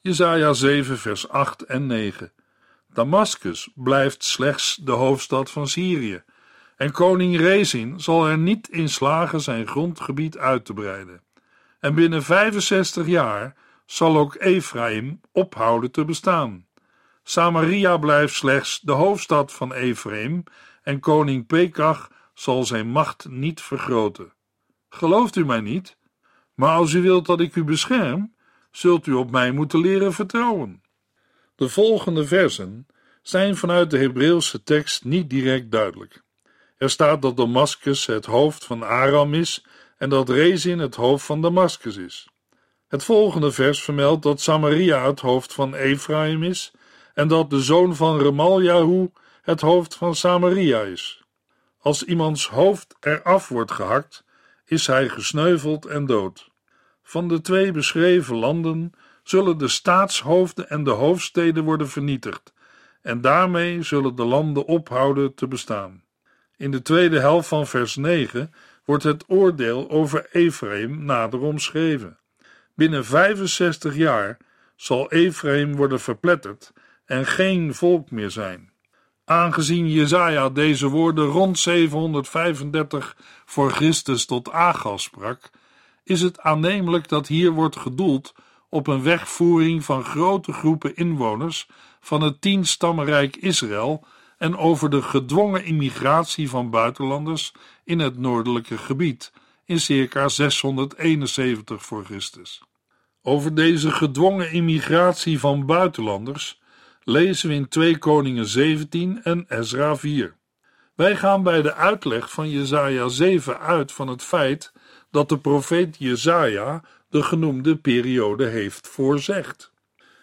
Jesaja 0.00 0.52
7 0.52 0.98
vers 0.98 1.28
8 1.28 1.62
en 1.62 1.86
9 1.86 2.32
Damascus 2.88 3.68
blijft 3.74 4.24
slechts 4.24 4.76
de 4.76 4.92
hoofdstad 4.92 5.50
van 5.50 5.68
Syrië 5.68 6.22
en 6.82 6.92
koning 6.92 7.36
Rezin 7.36 8.00
zal 8.00 8.26
er 8.26 8.38
niet 8.38 8.68
in 8.68 8.88
slagen 8.88 9.40
zijn 9.40 9.66
grondgebied 9.66 10.38
uit 10.38 10.64
te 10.64 10.72
breiden. 10.72 11.22
En 11.80 11.94
binnen 11.94 12.22
65 12.22 13.06
jaar 13.06 13.56
zal 13.86 14.16
ook 14.16 14.34
Ephraim 14.38 15.20
ophouden 15.32 15.90
te 15.90 16.04
bestaan. 16.04 16.66
Samaria 17.22 17.96
blijft 17.96 18.34
slechts 18.34 18.80
de 18.80 18.92
hoofdstad 18.92 19.52
van 19.52 19.72
Ephraim 19.72 20.44
en 20.82 21.00
koning 21.00 21.46
Pekach 21.46 22.10
zal 22.34 22.64
zijn 22.64 22.88
macht 22.88 23.28
niet 23.28 23.60
vergroten. 23.60 24.32
Gelooft 24.88 25.36
u 25.36 25.44
mij 25.44 25.60
niet? 25.60 25.96
Maar 26.54 26.76
als 26.76 26.92
u 26.92 27.02
wilt 27.02 27.26
dat 27.26 27.40
ik 27.40 27.54
u 27.54 27.64
bescherm, 27.64 28.34
zult 28.70 29.06
u 29.06 29.12
op 29.12 29.30
mij 29.30 29.52
moeten 29.52 29.80
leren 29.80 30.12
vertrouwen. 30.12 30.82
De 31.54 31.68
volgende 31.68 32.26
versen 32.26 32.86
zijn 33.22 33.56
vanuit 33.56 33.90
de 33.90 33.98
Hebreeuwse 33.98 34.62
tekst 34.62 35.04
niet 35.04 35.30
direct 35.30 35.70
duidelijk. 35.70 36.21
Er 36.82 36.90
staat 36.90 37.22
dat 37.22 37.36
Damascus 37.36 38.06
het 38.06 38.26
hoofd 38.26 38.64
van 38.64 38.82
Aram 38.82 39.34
is 39.34 39.64
en 39.98 40.08
dat 40.08 40.28
Rezin 40.28 40.78
het 40.78 40.94
hoofd 40.94 41.24
van 41.24 41.40
Damascus 41.42 41.96
is. 41.96 42.28
Het 42.88 43.04
volgende 43.04 43.52
vers 43.52 43.82
vermeldt 43.82 44.22
dat 44.22 44.40
Samaria 44.40 45.06
het 45.06 45.20
hoofd 45.20 45.52
van 45.52 45.74
Ephraim 45.74 46.42
is 46.42 46.72
en 47.14 47.28
dat 47.28 47.50
de 47.50 47.60
zoon 47.60 47.96
van 47.96 48.18
Remaljahu 48.18 49.10
het 49.42 49.60
hoofd 49.60 49.94
van 49.94 50.14
Samaria 50.14 50.80
is. 50.80 51.22
Als 51.78 52.04
iemands 52.04 52.48
hoofd 52.48 52.96
eraf 53.00 53.48
wordt 53.48 53.72
gehakt, 53.72 54.24
is 54.64 54.86
hij 54.86 55.08
gesneuveld 55.08 55.86
en 55.86 56.06
dood. 56.06 56.50
Van 57.02 57.28
de 57.28 57.40
twee 57.40 57.72
beschreven 57.72 58.36
landen 58.36 58.92
zullen 59.22 59.58
de 59.58 59.68
staatshoofden 59.68 60.68
en 60.68 60.84
de 60.84 60.90
hoofdsteden 60.90 61.64
worden 61.64 61.88
vernietigd, 61.88 62.52
en 63.02 63.20
daarmee 63.20 63.82
zullen 63.82 64.14
de 64.14 64.24
landen 64.24 64.64
ophouden 64.64 65.34
te 65.34 65.48
bestaan. 65.48 66.01
In 66.56 66.70
de 66.70 66.82
tweede 66.82 67.20
helft 67.20 67.48
van 67.48 67.66
vers 67.66 67.96
9 67.96 68.54
wordt 68.84 69.02
het 69.02 69.24
oordeel 69.26 69.90
over 69.90 70.28
Ephraim 70.32 71.04
nader 71.04 71.40
omschreven. 71.40 72.18
Binnen 72.74 73.04
65 73.04 73.96
jaar 73.96 74.36
zal 74.76 75.10
Ephraim 75.10 75.76
worden 75.76 76.00
verpletterd 76.00 76.72
en 77.04 77.26
geen 77.26 77.74
volk 77.74 78.10
meer 78.10 78.30
zijn. 78.30 78.72
Aangezien 79.24 79.90
Jezaja 79.90 80.48
deze 80.48 80.88
woorden 80.88 81.26
rond 81.26 81.58
735 81.58 83.16
voor 83.44 83.70
Christus 83.70 84.24
tot 84.24 84.50
Agas 84.50 85.02
sprak, 85.02 85.50
is 86.04 86.20
het 86.20 86.40
aannemelijk 86.40 87.08
dat 87.08 87.26
hier 87.26 87.50
wordt 87.50 87.76
gedoeld 87.76 88.34
op 88.68 88.86
een 88.86 89.02
wegvoering 89.02 89.84
van 89.84 90.04
grote 90.04 90.52
groepen 90.52 90.96
inwoners 90.96 91.68
van 92.00 92.20
het 92.20 92.40
tienstammenrijk 92.40 93.36
Israël 93.36 94.04
en 94.42 94.56
over 94.56 94.90
de 94.90 95.02
gedwongen 95.02 95.64
immigratie 95.64 96.48
van 96.48 96.70
buitenlanders 96.70 97.52
in 97.84 97.98
het 97.98 98.18
noordelijke 98.18 98.78
gebied 98.78 99.32
in 99.64 99.80
circa 99.80 100.28
671 100.28 101.82
voor 101.82 102.04
Christus. 102.04 102.62
Over 103.22 103.54
deze 103.54 103.90
gedwongen 103.90 104.50
immigratie 104.50 105.38
van 105.38 105.66
buitenlanders 105.66 106.60
lezen 107.02 107.48
we 107.48 107.54
in 107.54 107.68
2 107.68 107.98
Koningen 107.98 108.46
17 108.46 109.22
en 109.22 109.44
Ezra 109.48 109.96
4. 109.96 110.36
Wij 110.94 111.16
gaan 111.16 111.42
bij 111.42 111.62
de 111.62 111.74
uitleg 111.74 112.30
van 112.30 112.50
Jesaja 112.50 113.08
7 113.08 113.60
uit 113.60 113.92
van 113.92 114.08
het 114.08 114.22
feit 114.22 114.72
dat 115.10 115.28
de 115.28 115.38
profeet 115.38 115.96
Jesaja 115.98 116.82
de 117.08 117.22
genoemde 117.22 117.76
periode 117.76 118.46
heeft 118.46 118.88
voorzegd. 118.88 119.72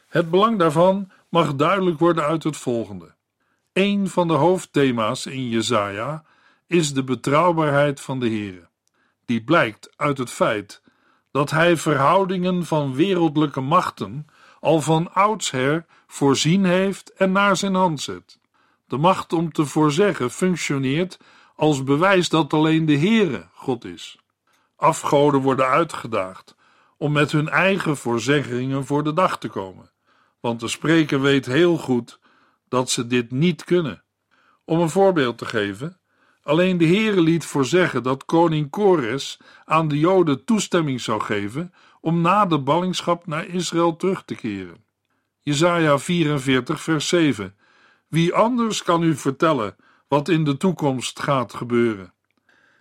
Het 0.07 0.29
belang 0.29 0.59
daarvan 0.59 1.11
mag 1.29 1.55
duidelijk 1.55 1.99
worden 1.99 2.23
uit 2.23 2.43
het 2.43 2.57
volgende. 2.57 3.17
Een 3.79 4.09
van 4.09 4.27
de 4.27 4.33
hoofdthema's 4.33 5.25
in 5.25 5.49
Jesaja 5.49 6.23
is 6.67 6.93
de 6.93 7.03
betrouwbaarheid 7.03 8.01
van 8.01 8.19
de 8.19 8.29
Here. 8.29 8.67
Die 9.25 9.43
blijkt 9.43 9.93
uit 9.95 10.17
het 10.17 10.29
feit 10.29 10.81
dat 11.31 11.51
hij 11.51 11.77
verhoudingen 11.77 12.65
van 12.65 12.95
wereldlijke 12.95 13.61
machten 13.61 14.25
al 14.59 14.81
van 14.81 15.13
oudsher 15.13 15.85
voorzien 16.07 16.65
heeft 16.65 17.13
en 17.13 17.31
naar 17.31 17.57
zijn 17.57 17.75
hand 17.75 18.01
zet. 18.01 18.39
De 18.87 18.97
macht 18.97 19.33
om 19.33 19.51
te 19.51 19.65
voorzeggen 19.65 20.31
functioneert 20.31 21.19
als 21.55 21.83
bewijs 21.83 22.29
dat 22.29 22.53
alleen 22.53 22.85
de 22.85 22.97
Heere 22.97 23.47
God 23.53 23.85
is. 23.85 24.17
Afgoden 24.75 25.41
worden 25.41 25.67
uitgedaagd 25.67 26.55
om 26.97 27.11
met 27.11 27.31
hun 27.31 27.49
eigen 27.49 27.97
voorzeggingen 27.97 28.85
voor 28.85 29.03
de 29.03 29.13
dag 29.13 29.37
te 29.37 29.47
komen, 29.47 29.91
want 30.39 30.59
de 30.59 30.67
spreker 30.67 31.21
weet 31.21 31.45
heel 31.45 31.77
goed 31.77 32.19
dat 32.69 32.89
ze 32.89 33.07
dit 33.07 33.31
niet 33.31 33.63
kunnen. 33.63 34.03
Om 34.65 34.79
een 34.79 34.89
voorbeeld 34.89 35.37
te 35.37 35.45
geven, 35.45 35.99
alleen 36.41 36.77
de 36.77 36.85
Heere 36.85 37.21
liet 37.21 37.45
voorzeggen 37.45 38.03
dat 38.03 38.25
koning 38.25 38.69
Kores 38.69 39.39
aan 39.65 39.87
de 39.87 39.99
Joden 39.99 40.45
toestemming 40.45 41.01
zou 41.01 41.21
geven 41.21 41.73
om 42.01 42.21
na 42.21 42.45
de 42.45 42.59
ballingschap 42.59 43.27
naar 43.27 43.47
Israël 43.47 43.95
terug 43.95 44.23
te 44.23 44.35
keren. 44.35 44.83
Jesaja 45.41 45.97
44 45.97 46.81
vers 46.81 47.07
7 47.07 47.55
Wie 48.07 48.33
anders 48.33 48.83
kan 48.83 49.03
u 49.03 49.15
vertellen 49.15 49.75
wat 50.07 50.29
in 50.29 50.43
de 50.43 50.57
toekomst 50.57 51.19
gaat 51.19 51.53
gebeuren? 51.53 52.13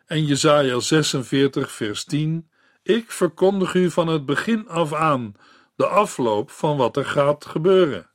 En 0.07 0.24
Jesaja 0.24 0.81
46 0.81 1.72
vers 1.72 2.05
10 2.05 2.51
Ik 2.83 3.11
verkondig 3.11 3.74
u 3.74 3.90
van 3.90 4.09
het 4.09 4.27
begin 4.27 4.68
af 4.68 4.92
aan 4.92 5.35
de 5.77 5.87
afloop 5.87 6.51
van 6.51 6.77
wat 6.77 6.96
er 6.96 7.05
gaat 7.05 7.44
gebeuren. 7.44 8.11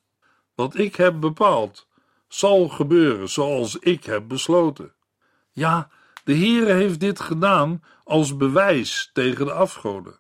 Wat 0.56 0.78
ik 0.78 0.96
heb 0.96 1.20
bepaald, 1.20 1.88
zal 2.28 2.68
gebeuren 2.68 3.30
zoals 3.30 3.76
ik 3.76 4.04
heb 4.04 4.28
besloten. 4.28 4.94
Ja, 5.52 5.90
de 6.24 6.38
Heere 6.38 6.74
heeft 6.74 7.00
dit 7.00 7.20
gedaan 7.20 7.84
als 8.04 8.38
bewijs 8.38 9.10
tegen 9.14 9.46
de 9.46 9.52
afgoden. 9.52 10.20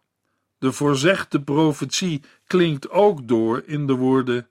De 0.57 0.71
voorzegde 0.71 1.41
profetie 1.41 2.21
klinkt 2.47 2.89
ook 2.89 3.27
door 3.27 3.63
in 3.65 3.87
de 3.87 3.93
woorden: 3.93 4.47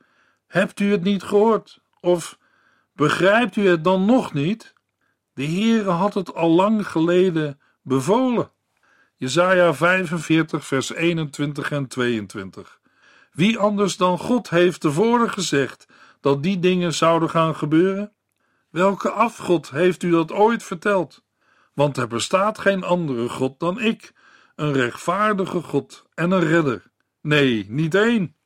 Hebt 0.47 0.81
u 0.81 0.91
het 0.91 1.03
niet 1.03 1.23
gehoord? 1.23 1.81
Of 2.01 2.39
begrijpt 2.93 3.57
u 3.57 3.69
het 3.69 3.85
dan 3.85 4.05
nog 4.05 4.33
niet? 4.33 4.75
De 5.35 5.45
Heere 5.47 5.91
had 5.91 6.15
het 6.15 6.35
al 6.35 6.51
lang 6.51 6.89
geleden 6.89 7.61
bevolen. 7.83 8.51
Jesaja 9.17 9.75
45, 9.75 10.67
vers 10.67 10.93
21 10.93 11.71
en 11.71 11.87
22. 11.87 12.81
Wie 13.33 13.59
anders 13.59 13.97
dan 13.97 14.19
God 14.19 14.51
heeft 14.51 14.81
tevoren 14.81 15.31
gezegd 15.31 15.87
dat 16.21 16.43
die 16.43 16.59
dingen 16.59 16.95
zouden 16.95 17.31
gaan 17.31 17.57
gebeuren? 17.57 18.13
Welke 18.71 19.11
afgod 19.11 19.71
heeft 19.71 20.03
u 20.03 20.11
dat 20.11 20.33
ooit 20.33 20.63
verteld? 20.63 21.23
Want 21.75 21.97
er 21.97 22.07
bestaat 22.09 22.59
geen 22.59 22.85
andere 22.85 23.29
God 23.29 23.61
dan 23.61 23.81
ik, 23.81 24.13
een 24.57 24.73
rechtvaardige 24.73 25.61
God 25.61 26.07
en 26.15 26.31
een 26.31 26.47
redder. 26.47 26.91
Nee, 27.21 27.67
niet 27.69 27.95
één. 27.95 28.37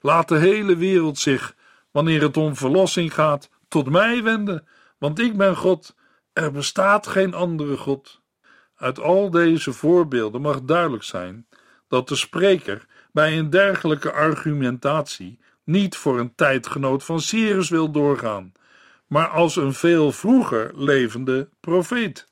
Laat 0.00 0.28
de 0.28 0.36
hele 0.36 0.76
wereld 0.76 1.18
zich, 1.18 1.56
wanneer 1.90 2.22
het 2.22 2.36
om 2.36 2.56
verlossing 2.56 3.14
gaat, 3.14 3.50
tot 3.68 3.90
mij 3.90 4.22
wenden, 4.22 4.68
want 4.98 5.18
ik 5.18 5.36
ben 5.36 5.56
God. 5.56 5.94
Er 6.32 6.52
bestaat 6.52 7.06
geen 7.06 7.34
andere 7.34 7.76
God. 7.76 8.20
Uit 8.76 9.00
al 9.00 9.30
deze 9.30 9.72
voorbeelden 9.72 10.40
mag 10.40 10.62
duidelijk 10.62 11.02
zijn 11.02 11.46
dat 11.88 12.08
de 12.08 12.16
spreker 12.16 12.86
bij 13.12 13.38
een 13.38 13.50
dergelijke 13.50 14.12
argumentatie 14.12 15.38
niet 15.64 15.96
voor 15.96 16.18
een 16.18 16.34
tijdgenoot 16.34 17.04
van 17.04 17.20
Cyrus 17.20 17.68
wil 17.68 17.90
doorgaan, 17.90 18.52
maar 19.06 19.28
als 19.28 19.56
een 19.56 19.74
veel 19.74 20.12
vroeger 20.12 20.70
levende 20.74 21.48
profeet. 21.60 22.26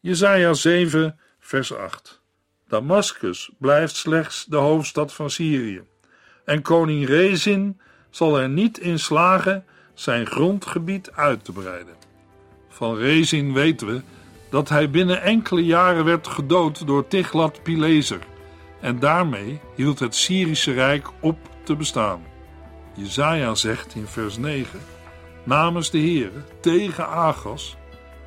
Jesaja 0.00 0.52
7, 0.52 1.18
vers 1.38 1.74
8. 1.74 2.20
Damascus 2.68 3.50
blijft 3.58 3.96
slechts 3.96 4.44
de 4.44 4.56
hoofdstad 4.56 5.12
van 5.12 5.30
Syrië, 5.30 5.82
en 6.44 6.62
koning 6.62 7.06
Rezin 7.06 7.80
zal 8.10 8.38
er 8.38 8.48
niet 8.48 8.78
in 8.78 8.98
slagen 8.98 9.64
zijn 9.94 10.26
grondgebied 10.26 11.12
uit 11.12 11.44
te 11.44 11.52
breiden. 11.52 11.94
Van 12.68 12.96
Rezin 12.96 13.52
weten 13.52 13.86
we 13.86 14.00
dat 14.50 14.68
hij 14.68 14.90
binnen 14.90 15.22
enkele 15.22 15.64
jaren 15.64 16.04
werd 16.04 16.26
gedood 16.26 16.86
door 16.86 17.08
Tiglat-Pileser, 17.08 18.20
en 18.82 18.98
daarmee 18.98 19.60
hield 19.74 19.98
het 19.98 20.14
Syrische 20.14 20.72
Rijk 20.72 21.08
op 21.20 21.38
te 21.62 21.76
bestaan. 21.76 22.22
Jezaja 22.94 23.54
zegt 23.54 23.94
in 23.94 24.06
vers 24.06 24.36
9, 24.36 24.80
namens 25.44 25.90
de 25.90 25.98
Heere 25.98 26.44
tegen 26.60 27.08
Agas, 27.08 27.76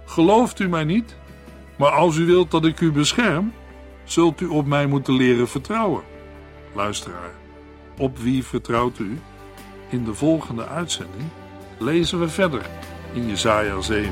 gelooft 0.06 0.60
u 0.60 0.68
mij 0.68 0.84
niet? 0.84 1.16
Maar 1.78 1.92
als 1.92 2.18
u 2.18 2.26
wilt 2.26 2.52
dat 2.52 2.66
ik 2.66 2.80
u 2.80 2.92
bescherm, 2.92 3.54
zult 4.04 4.42
u 4.42 4.46
op 4.46 4.66
mij 4.66 4.86
moeten 4.86 5.14
leren 5.14 5.48
vertrouwen. 5.48 6.04
Luisteraar, 6.74 7.34
op 7.98 8.18
wie 8.18 8.44
vertrouwt 8.44 9.00
u? 9.00 9.20
In 9.90 10.04
de 10.04 10.14
volgende 10.14 10.68
uitzending 10.68 11.24
lezen 11.78 12.20
we 12.20 12.30
verder 12.30 12.66
in 13.14 13.28
Jesaja 13.28 13.82
7. 13.82 14.12